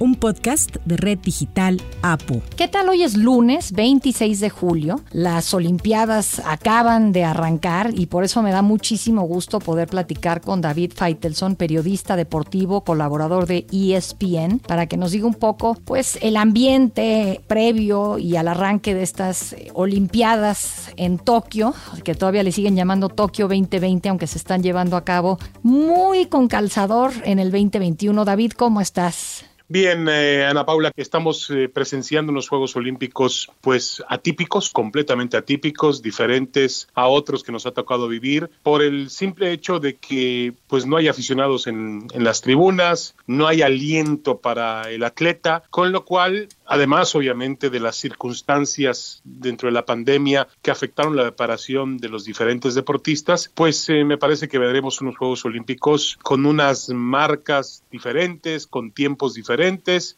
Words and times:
un 0.00 0.14
podcast 0.14 0.76
de 0.86 0.96
Red 0.96 1.18
Digital 1.18 1.80
APU. 2.00 2.40
¿Qué 2.56 2.68
tal? 2.68 2.88
Hoy 2.88 3.02
es 3.02 3.16
lunes 3.16 3.72
26 3.72 4.40
de 4.40 4.48
julio. 4.48 5.00
Las 5.12 5.52
Olimpiadas 5.52 6.40
acaban 6.46 7.12
de 7.12 7.24
arrancar 7.24 7.92
y 7.94 8.06
por 8.06 8.24
eso 8.24 8.42
me 8.42 8.50
da 8.50 8.62
muchísimo 8.62 9.22
gusto 9.22 9.58
poder 9.58 9.88
platicar 9.88 10.40
con 10.40 10.62
David 10.62 10.92
Feitelson, 10.96 11.54
periodista 11.54 12.16
deportivo, 12.16 12.82
colaborador 12.82 13.46
de 13.46 13.66
ESPN, 13.70 14.58
para 14.60 14.86
que 14.86 14.96
nos 14.96 15.12
diga 15.12 15.26
un 15.26 15.34
poco 15.34 15.74
pues 15.84 16.18
el 16.22 16.38
ambiente 16.38 17.42
previo 17.46 18.16
y 18.16 18.36
al 18.36 18.48
arranque 18.48 18.94
de 18.94 19.02
estas 19.02 19.54
Olimpiadas 19.74 20.92
en 20.96 21.18
Tokio, 21.18 21.74
que 22.04 22.14
todavía 22.14 22.42
le 22.42 22.52
siguen 22.52 22.74
llamando 22.74 23.10
Tokio 23.10 23.48
2020, 23.48 24.08
aunque 24.08 24.26
se 24.26 24.38
están 24.38 24.62
llevando 24.62 24.96
a 24.96 25.04
cabo 25.04 25.38
muy 25.62 26.24
con 26.24 26.48
calzador 26.48 27.12
en 27.24 27.38
el 27.38 27.50
2021. 27.50 28.24
David, 28.24 28.52
¿cómo 28.52 28.80
estás? 28.80 29.49
Bien, 29.72 30.08
eh, 30.10 30.44
Ana 30.44 30.66
Paula, 30.66 30.90
estamos 30.96 31.48
eh, 31.48 31.68
presenciando 31.68 32.32
unos 32.32 32.48
Juegos 32.48 32.74
Olímpicos 32.74 33.52
pues 33.60 34.02
atípicos, 34.08 34.70
completamente 34.70 35.36
atípicos, 35.36 36.02
diferentes 36.02 36.88
a 36.92 37.06
otros 37.06 37.44
que 37.44 37.52
nos 37.52 37.66
ha 37.66 37.70
tocado 37.70 38.08
vivir, 38.08 38.50
por 38.64 38.82
el 38.82 39.10
simple 39.10 39.52
hecho 39.52 39.78
de 39.78 39.94
que 39.94 40.54
pues 40.66 40.86
no 40.86 40.96
hay 40.96 41.06
aficionados 41.06 41.68
en, 41.68 42.08
en 42.12 42.24
las 42.24 42.40
tribunas, 42.40 43.14
no 43.28 43.46
hay 43.46 43.62
aliento 43.62 44.38
para 44.38 44.90
el 44.90 45.04
atleta, 45.04 45.62
con 45.70 45.92
lo 45.92 46.04
cual 46.04 46.48
además 46.66 47.14
obviamente 47.14 47.70
de 47.70 47.78
las 47.78 47.94
circunstancias 47.94 49.20
dentro 49.22 49.68
de 49.68 49.72
la 49.72 49.84
pandemia 49.84 50.48
que 50.62 50.72
afectaron 50.72 51.14
la 51.14 51.22
preparación 51.22 51.98
de 51.98 52.08
los 52.08 52.24
diferentes 52.24 52.74
deportistas, 52.74 53.52
pues 53.54 53.88
eh, 53.88 54.04
me 54.04 54.18
parece 54.18 54.48
que 54.48 54.58
veremos 54.58 55.00
unos 55.00 55.16
Juegos 55.16 55.44
Olímpicos 55.44 56.18
con 56.24 56.44
unas 56.44 56.88
marcas 56.88 57.84
diferentes, 57.92 58.66
con 58.66 58.90
tiempos 58.90 59.34
diferentes 59.34 59.59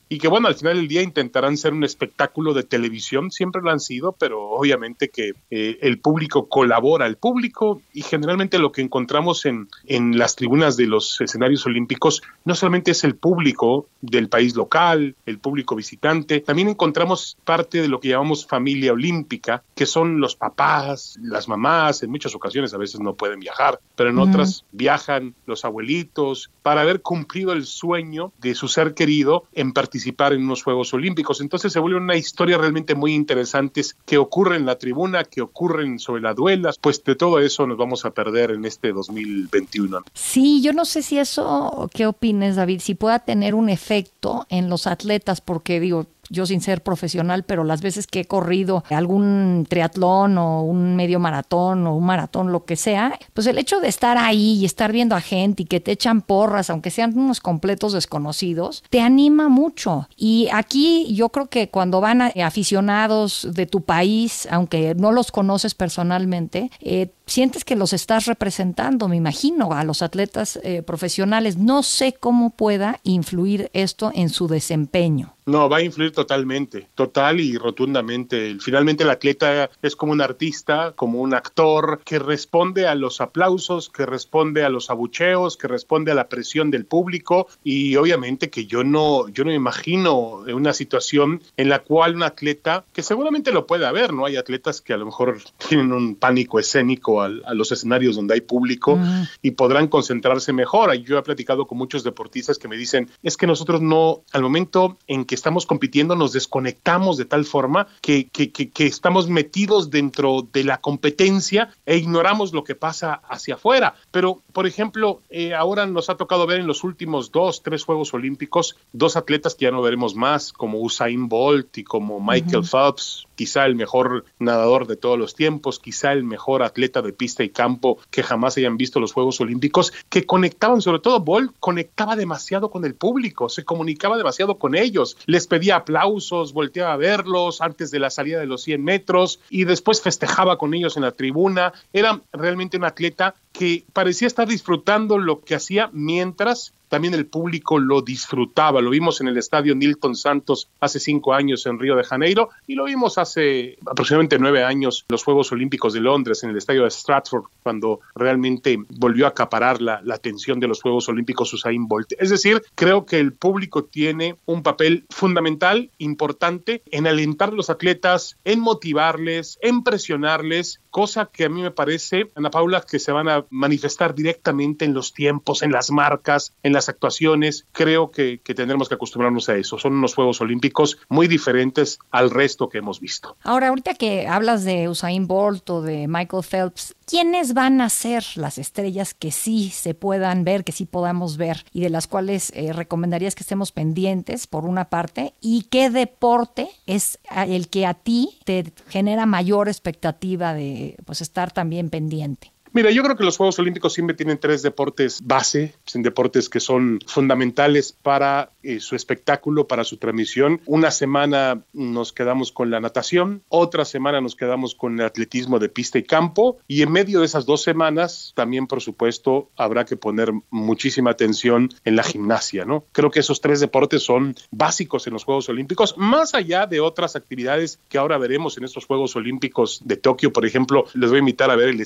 y 0.09 0.19
que 0.19 0.29
bueno, 0.29 0.48
al 0.48 0.55
final 0.55 0.77
del 0.77 0.89
día 0.89 1.03
intentarán 1.03 1.57
ser 1.57 1.73
un 1.73 1.85
espectáculo 1.85 2.55
de 2.55 2.62
televisión, 2.62 3.31
siempre 3.31 3.62
lo 3.62 3.71
han 3.71 3.81
sido, 3.81 4.12
pero 4.12 4.51
obviamente 4.51 5.09
que 5.09 5.33
eh, 5.51 5.79
el 5.81 5.98
público 5.98 6.48
colabora, 6.48 7.07
el 7.07 7.17
público 7.17 7.83
y 7.93 8.03
generalmente 8.03 8.59
lo 8.59 8.73
que 8.73 8.83
encontramos 8.83 9.47
en, 9.47 9.69
en 9.87 10.19
las 10.19 10.37
tribunas 10.37 10.77
de 10.77 10.87
los 10.87 11.20
escenarios 11.20 11.67
olímpicos 11.67 12.23
no 12.45 12.55
solamente 12.55 12.93
es 12.93 13.05
el 13.05 13.17
público 13.17 13.87
del 14.01 14.29
país 14.29 14.55
local, 14.55 15.17
el 15.27 15.39
público 15.39 15.75
visitante, 15.75 16.41
también 16.41 16.69
encontramos 16.69 17.37
parte 17.45 17.81
de 17.81 17.89
lo 17.89 18.01
que 18.01 18.09
llamamos 18.09 18.47
familia 18.47 18.93
olímpica, 18.93 19.63
que 19.75 19.87
son 19.87 20.20
los 20.20 20.37
papás, 20.37 21.19
las 21.23 21.48
mamás, 21.48 22.03
en 22.03 22.11
muchas 22.11 22.35
ocasiones 22.35 22.75
a 22.75 22.79
veces 22.79 23.01
no 23.01 23.15
pueden 23.15 23.41
viajar, 23.41 23.81
pero 23.97 24.11
en 24.11 24.19
otras 24.19 24.65
viajan 24.73 25.35
los 25.47 25.65
abuelitos 25.65 26.51
para 26.63 26.83
haber 26.83 27.03
cumplido 27.03 27.53
el 27.53 27.65
sueño 27.65 28.33
de 28.41 28.55
su 28.55 28.69
ser 28.69 28.95
querido 28.95 29.32
en 29.53 29.73
participar 29.73 30.33
en 30.33 30.45
unos 30.45 30.63
Juegos 30.63 30.93
Olímpicos. 30.95 31.41
Entonces 31.41 31.73
se 31.73 31.79
vuelve 31.79 31.99
una 31.99 32.17
historia 32.17 32.59
realmente 32.59 32.95
muy 32.95 33.15
interesante 33.15 33.73
que 34.05 34.19
ocurre 34.19 34.57
en 34.57 34.67
la 34.67 34.77
tribuna, 34.77 35.25
que 35.25 35.41
ocurren 35.41 35.99
sobre 35.99 36.23
las 36.23 36.37
duelas, 36.37 36.79
pues 36.79 37.03
de 37.05 37.15
todo 37.15 37.39
eso 37.41 37.67
nos 37.67 37.77
vamos 37.77 38.05
a 38.05 38.11
perder 38.11 38.51
en 38.51 38.65
este 38.65 38.93
2021. 38.93 40.03
Sí, 40.15 40.63
yo 40.63 40.73
no 40.73 40.85
sé 40.85 41.03
si 41.03 41.19
eso, 41.19 41.91
¿qué 41.95 42.07
opines 42.07 42.57
David? 42.57 42.81
Si 42.81 42.95
pueda 42.95 43.21
tener 43.21 43.55
un 43.55 43.69
efecto 43.69 44.47
en 44.49 44.69
los 44.69 44.87
atletas, 44.87 45.41
porque 45.41 45.81
digo, 45.81 46.07
yo 46.33 46.47
sin 46.47 46.61
ser 46.61 46.83
profesional, 46.83 47.45
pero 47.45 47.63
las 47.63 47.83
veces 47.83 48.07
que 48.07 48.21
he 48.21 48.25
corrido 48.25 48.83
algún 48.91 49.67
triatlón 49.69 50.39
o 50.39 50.63
un 50.63 50.97
medio 50.97 51.21
maratón 51.21 51.87
o 51.87 51.95
un 51.95 52.05
maratón, 52.05 52.51
lo 52.51 52.65
que 52.65 52.77
sea, 52.77 53.19
pues 53.35 53.47
el 53.47 53.59
hecho 53.59 53.81
de 53.81 53.89
estar 53.89 54.19
ahí 54.19 54.55
y 54.55 54.65
estar 54.65 54.91
viendo 54.91 55.15
a 55.15 55.21
gente 55.21 55.63
y 55.63 55.67
que 55.67 55.81
te 55.81 55.92
echan 55.92 56.23
porras, 56.23 56.71
aunque 56.71 56.91
sean 56.91 57.17
unos 57.17 57.41
completos 57.41 57.92
desconocidos, 57.92 58.83
te 58.91 59.01
anima 59.01 59.48
mucho. 59.48 60.09
Y 60.17 60.48
aquí 60.53 61.15
yo 61.15 61.29
creo 61.29 61.48
que 61.48 61.69
cuando 61.69 62.01
van 62.01 62.23
aficionados 62.23 63.48
de 63.53 63.67
tu 63.67 63.83
país, 63.83 64.48
aunque 64.51 64.95
no 64.95 65.13
los 65.13 65.31
conoces 65.31 65.75
personalmente, 65.75 66.71
eh, 66.81 67.13
sientes 67.27 67.65
que 67.65 67.77
los 67.77 67.92
estás 67.92 68.27
representando, 68.27 69.09
me 69.09 69.17
imagino, 69.17 69.73
a 69.73 69.85
los 69.85 70.03
atletas 70.03 70.59
eh, 70.63 70.83
profesionales. 70.83 71.57
No 71.57 71.83
sé 71.83 72.15
cómo 72.15 72.51
pueda 72.51 73.01
influir 73.03 73.71
esto 73.73 74.11
en 74.15 74.29
su 74.29 74.48
desempeño. 74.48 75.35
No, 75.45 75.69
va 75.69 75.79
a 75.79 75.83
influir 75.83 76.13
totalmente, 76.13 76.89
total 76.95 77.41
y 77.41 77.57
rotundamente. 77.57 78.57
Finalmente 78.61 79.03
el 79.03 79.11
atleta 79.11 79.70
es 79.83 79.97
como 79.97 80.13
un 80.13 80.20
artista, 80.20 80.92
como 80.95 81.20
un 81.20 81.35
actor 81.35 82.01
que 82.05 82.19
responde 82.19 82.86
a 82.86 82.95
los 82.95 83.20
aplausos, 83.20 83.91
que 83.91 84.07
responde 84.07 84.64
a 84.64 84.69
los 84.69 84.91
abucheos, 84.91 85.57
que 85.57 85.67
responde 85.67 86.13
a 86.13 86.14
la 86.14 86.29
presión 86.29 86.70
del 86.70 86.86
público 86.86 87.48
y 87.64 87.97
obviamente 87.97 88.51
que 88.51 88.67
yo 88.67 88.85
no, 88.85 89.29
yo 89.29 89.45
no 89.45 89.51
me 89.51 89.57
imagino 89.57 90.45
una 90.55 90.73
situación 90.73 91.42
en 91.57 91.69
la 91.69 91.80
cual 91.80 92.14
un 92.14 92.23
atleta, 92.23 92.85
que 92.92 93.03
seguramente 93.03 93.53
lo 93.53 93.67
puede 93.67 93.86
haber, 93.86 94.13
¿no? 94.13 94.27
Hay 94.27 94.36
atletas 94.36 94.80
que 94.80 94.92
a 94.92 94.97
lo 94.97 95.07
mejor 95.07 95.39
tienen 95.69 95.92
un 95.92 96.14
pánico 96.14 96.61
escénico 96.61 97.23
a, 97.23 97.29
los 97.29 97.73
escenarios 97.73 98.17
donde 98.17 98.35
hay 98.35 98.41
público 98.41 98.98
y 99.41 99.53
podrán 99.53 99.89
concentrarse 99.89 100.53
mejor. 100.53 100.95
Yo 100.95 101.19
he 101.19 101.23
platicado 101.23 101.67
con 101.67 101.79
muchos 101.79 102.05
deportistas 102.05 102.59
que 102.59 102.69
me 102.69 102.77
dicen, 102.77 103.11
es 103.23 103.36
que 103.36 103.47
nosotros 103.47 103.80
no, 103.80 104.23
al 104.33 104.42
momento 104.42 104.98
en 105.07 105.24
que 105.24 105.32
que 105.33 105.37
estamos 105.37 105.65
compitiendo 105.65 106.15
nos 106.15 106.35
desconectamos 106.35 107.17
de 107.17 107.25
tal 107.25 107.47
forma 107.47 107.87
que, 108.03 108.29
que, 108.29 108.51
que, 108.51 108.87
estamos 108.87 109.31
metidos 109.31 109.89
dentro 109.89 110.47
de 110.53 110.63
la 110.63 110.83
competencia 110.83 111.70
e 111.87 111.97
ignoramos 111.97 112.53
lo 112.53 112.65
que 112.65 112.75
pasa 112.75 113.15
hacia 113.31 113.55
afuera. 113.55 113.95
Pero, 114.11 114.42
por 114.53 114.67
ejemplo, 114.67 115.23
eh, 115.31 115.55
ahora 115.55 115.87
nos 115.87 116.11
ha 116.11 116.19
tocado 116.19 116.47
ver 116.47 116.61
en 116.61 116.67
los 116.67 116.85
últimos 116.85 117.33
dos, 117.33 117.63
tres 117.63 117.83
Juegos 117.83 118.13
Olímpicos 118.13 118.77
dos 118.92 119.17
atletas 119.17 119.55
que 119.55 119.65
ya 119.65 119.71
no 119.71 119.81
veremos 119.81 120.15
más, 120.15 120.53
como 120.53 120.83
Usain 120.83 121.31
Bolt 121.31 121.79
y 121.79 121.85
como 121.85 122.21
Michael 122.21 122.65
Phelps, 122.71 123.27
quizá 123.42 123.67
el 123.67 123.75
mejor 123.75 124.25
nadador 124.39 124.86
de 124.86 124.95
todos 124.95 125.19
los 125.19 125.35
tiempos, 125.35 125.80
quizá 125.80 126.13
el 126.13 126.23
mejor 126.23 126.63
atleta 126.63 127.03
de 127.03 127.13
pista 127.13 127.42
y 127.42 127.48
campo 127.48 127.98
que 128.12 128.23
jamás 128.23 128.56
hayan 128.56 128.76
visto 128.76 129.00
los 129.00 129.12
Juegos 129.12 129.41
Olímpicos, 129.41 129.93
que 130.08 130.26
conectaban, 130.26 130.81
sobre 130.81 131.00
todo 131.00 131.19
Bolt, 131.19 131.53
conectaba 131.58 132.14
demasiado 132.14 132.70
con 132.70 132.85
el 132.85 132.94
público, 132.94 133.49
se 133.49 133.64
comunicaba 133.64 134.17
demasiado 134.17 134.58
con 134.58 134.76
ellos 134.76 135.17
les 135.26 135.47
pedía 135.47 135.76
aplausos, 135.76 136.53
volteaba 136.53 136.93
a 136.93 136.97
verlos 136.97 137.61
antes 137.61 137.91
de 137.91 137.99
la 137.99 138.11
salida 138.11 138.38
de 138.38 138.47
los 138.47 138.62
100 138.62 138.85
metros 138.85 139.41
y 139.50 139.64
después 139.64 140.00
festejaba 140.00 140.59
con 140.59 140.75
ellos 140.75 140.97
en 140.97 141.03
la 141.03 141.12
tribuna. 141.12 141.73
Era 141.93 142.20
realmente 142.32 142.76
un 142.76 142.85
atleta 142.85 143.35
que 143.52 143.85
parecía 143.93 144.26
estar 144.26 144.49
disfrutando 144.49 145.19
lo 145.19 145.40
que 145.40 145.55
hacía 145.55 145.90
mientras 145.93 146.73
también 146.93 147.14
el 147.14 147.25
público 147.25 147.79
lo 147.79 148.02
disfrutaba. 148.02 148.82
Lo 148.82 148.90
vimos 148.90 149.23
en 149.23 149.29
el 149.29 149.38
estadio 149.38 149.75
Nilton 149.75 150.14
Santos 150.14 150.69
hace 150.79 151.00
cinco 151.00 151.32
años 151.32 151.64
en 151.64 151.79
Río 151.79 151.96
de 151.96 152.05
Janeiro 152.05 152.50
y 152.67 152.75
lo 152.75 152.85
vimos 152.85 153.17
hace 153.17 153.79
aproximadamente 153.87 154.38
nueve 154.38 154.62
años 154.62 155.06
los 155.08 155.25
Juegos 155.25 155.50
Olímpicos 155.52 155.94
de 155.94 156.00
Londres 156.00 156.44
en 156.44 156.50
el 156.50 156.58
estadio 156.58 156.82
de 156.82 156.91
Stratford, 156.91 157.44
cuando 157.62 158.00
realmente 158.14 158.79
volvió 158.91 159.25
a 159.25 159.31
acaparar 159.31 159.81
la, 159.81 160.02
la 160.05 160.17
atención 160.17 160.61
de 160.61 160.69
los 160.69 160.82
Juegos 160.82 161.08
Olímpicos 161.08 161.55
Usain 161.55 161.88
Bolt. 161.88 162.12
Es 162.19 162.29
decir, 162.29 162.62
creo 162.75 163.06
que 163.06 163.19
el 163.20 163.32
público 163.32 163.85
tiene 163.85 164.37
un 164.44 164.62
papel 164.62 165.06
fundamental, 165.08 165.88
importante, 165.96 166.82
en 166.91 167.06
alentar 167.06 167.49
a 167.49 167.52
los 167.52 167.70
atletas, 167.70 168.37
en 168.44 168.61
motivarles, 168.61 169.58
en 169.62 169.82
presionarles, 169.82 170.81
cosa 170.93 171.31
que 171.32 171.47
a 171.47 171.49
mí 171.49 171.62
me 171.62 171.73
parece, 171.73 172.31
Ana 172.37 172.50
Paula, 172.50 172.82
que 172.82 173.00
se 173.00 173.11
van 173.11 173.29
a 173.29 173.44
manifestar 173.50 174.14
directamente 174.14 174.85
en 174.85 174.94
los 174.94 175.12
tiempos, 175.12 175.62
en 175.62 175.73
las 175.73 175.91
marcas, 175.91 176.53
en 176.62 176.75
las 176.75 176.88
actuaciones, 176.88 177.67
creo 177.73 178.12
que, 178.12 178.41
tendremos 178.55 178.88
que 178.91 178.94
acostumbrarnos 178.94 179.49
a 179.49 179.56
eso. 179.56 179.79
Son 179.79 179.94
unos 179.94 180.15
Juegos 180.15 180.43
Olímpicos 180.43 180.99
muy 181.09 181.27
diferentes 181.27 181.99
al 182.11 182.31
resto 182.31 182.69
que 182.69 182.79
hemos 182.79 183.00
visto. 183.00 183.37
Ahora, 183.43 183.69
ahorita 183.69 183.94
que 183.94 184.29
hablas 184.29 184.65
de 184.65 184.91
Usain 184.91 185.27
Bolt 185.27 185.69
o 185.71 185.81
de 185.81 186.06
Michael 186.06 186.44
Phelps, 186.44 186.94
¿quiénes 187.06 187.55
van 187.55 187.81
a 187.81 187.89
ser 187.89 188.23
las 188.37 188.59
estrellas 188.59 189.15
que 189.15 189.33
sí 189.33 189.71
se 189.71 189.94
puedan 189.94 190.44
ver, 190.44 190.62
que 190.62 190.73
sí 190.73 190.85
podamos 190.85 191.39
ver 191.39 191.65
y 191.73 191.81
de 191.81 191.89
las 191.89 192.06
cuales 192.06 192.53
eh, 192.55 192.75
recomendarías 192.75 193.35
que 193.35 193.43
estemos 193.43 193.73
pendientes, 193.73 194.47
por 194.47 194.67
una 194.67 194.91
parte? 194.91 195.33
¿Y 195.41 195.62
qué 195.71 195.89
deporte 195.89 196.69
es 196.87 197.19
el 197.47 197.69
que 197.69 197.87
a 197.87 197.94
ti 197.94 198.39
te 198.44 198.71
genera 198.89 199.25
mayor 199.25 199.69
expectativa 199.69 200.53
de 200.53 200.81
pues, 201.05 201.20
estar 201.20 201.52
también 201.52 201.90
pendiente? 201.90 202.52
Mira, 202.75 202.91
yo 202.91 203.03
creo 203.03 203.17
que 203.17 203.25
los 203.25 203.37
Juegos 203.37 203.59
Olímpicos 203.59 203.93
siempre 203.93 204.17
tienen 204.17 204.39
tres 204.39 204.63
deportes 204.63 205.21
base, 205.23 205.75
deportes 205.95 206.49
que 206.49 206.59
son 206.59 207.01
fundamentales 207.07 207.93
para 207.93 208.51
eh, 208.63 208.81
su 208.81 208.97
espectáculo, 208.97 209.67
para 209.67 209.85
su 209.85 209.99
transmisión. 209.99 210.63
Una 210.65 210.91
semana 210.91 211.63
nos 211.75 212.15
quedamos 212.15 212.51
con 212.51 212.71
la 212.71 212.81
natación, 212.81 213.43
otra 213.51 213.85
semana 213.85 214.23
nos 214.23 214.37
quedamos 214.37 214.75
con 214.75 214.99
el 214.99 215.05
atletismo 215.05 215.59
de 215.59 215.69
pista 215.69 215.99
y 215.99 216.05
campo, 216.05 216.59
y 216.67 216.81
en 216.81 216.91
medio 216.93 217.21
de 217.21 217.27
esas 217.27 217.45
dos 217.45 217.63
semanas 217.63 218.33
también, 218.35 218.67
por 218.67 218.81
supuesto, 218.81 219.51
habrá 219.57 219.85
que 219.85 219.97
poner 219.97 220.33
muchísima 220.51 221.11
atención 221.11 221.69
en 221.85 221.97
la 221.97 222.03
gimnasia, 222.03 222.65
¿no? 222.65 222.85
Creo 222.93 223.11
que 223.11 223.21
esos 223.21 223.43
tres 223.43 223.61
deportes 223.61 224.03
son 224.03 224.35
básicos 224.51 225.07
en 225.07 225.13
los 225.13 225.25
Juegos 225.25 225.49
Olímpicos, 225.51 225.99
más 225.99 226.35
allá 226.35 226.67
de 226.67 226.81
otras 226.81 227.17
actividades 227.17 227.81
que 227.91 227.99
ahora 227.99 228.17
veremos 228.17 228.57
en 228.57 228.65
estos 228.65 228.87
Juegos 228.87 229.15
Olímpicos 229.15 229.83
de 229.85 229.97
Tokio, 229.97 230.33
por 230.33 230.47
ejemplo, 230.47 230.87
les 230.95 231.11
voy 231.11 231.19
a 231.19 231.21
invitar 231.21 231.51
a 231.51 231.57
ver 231.57 231.69
el 231.69 231.77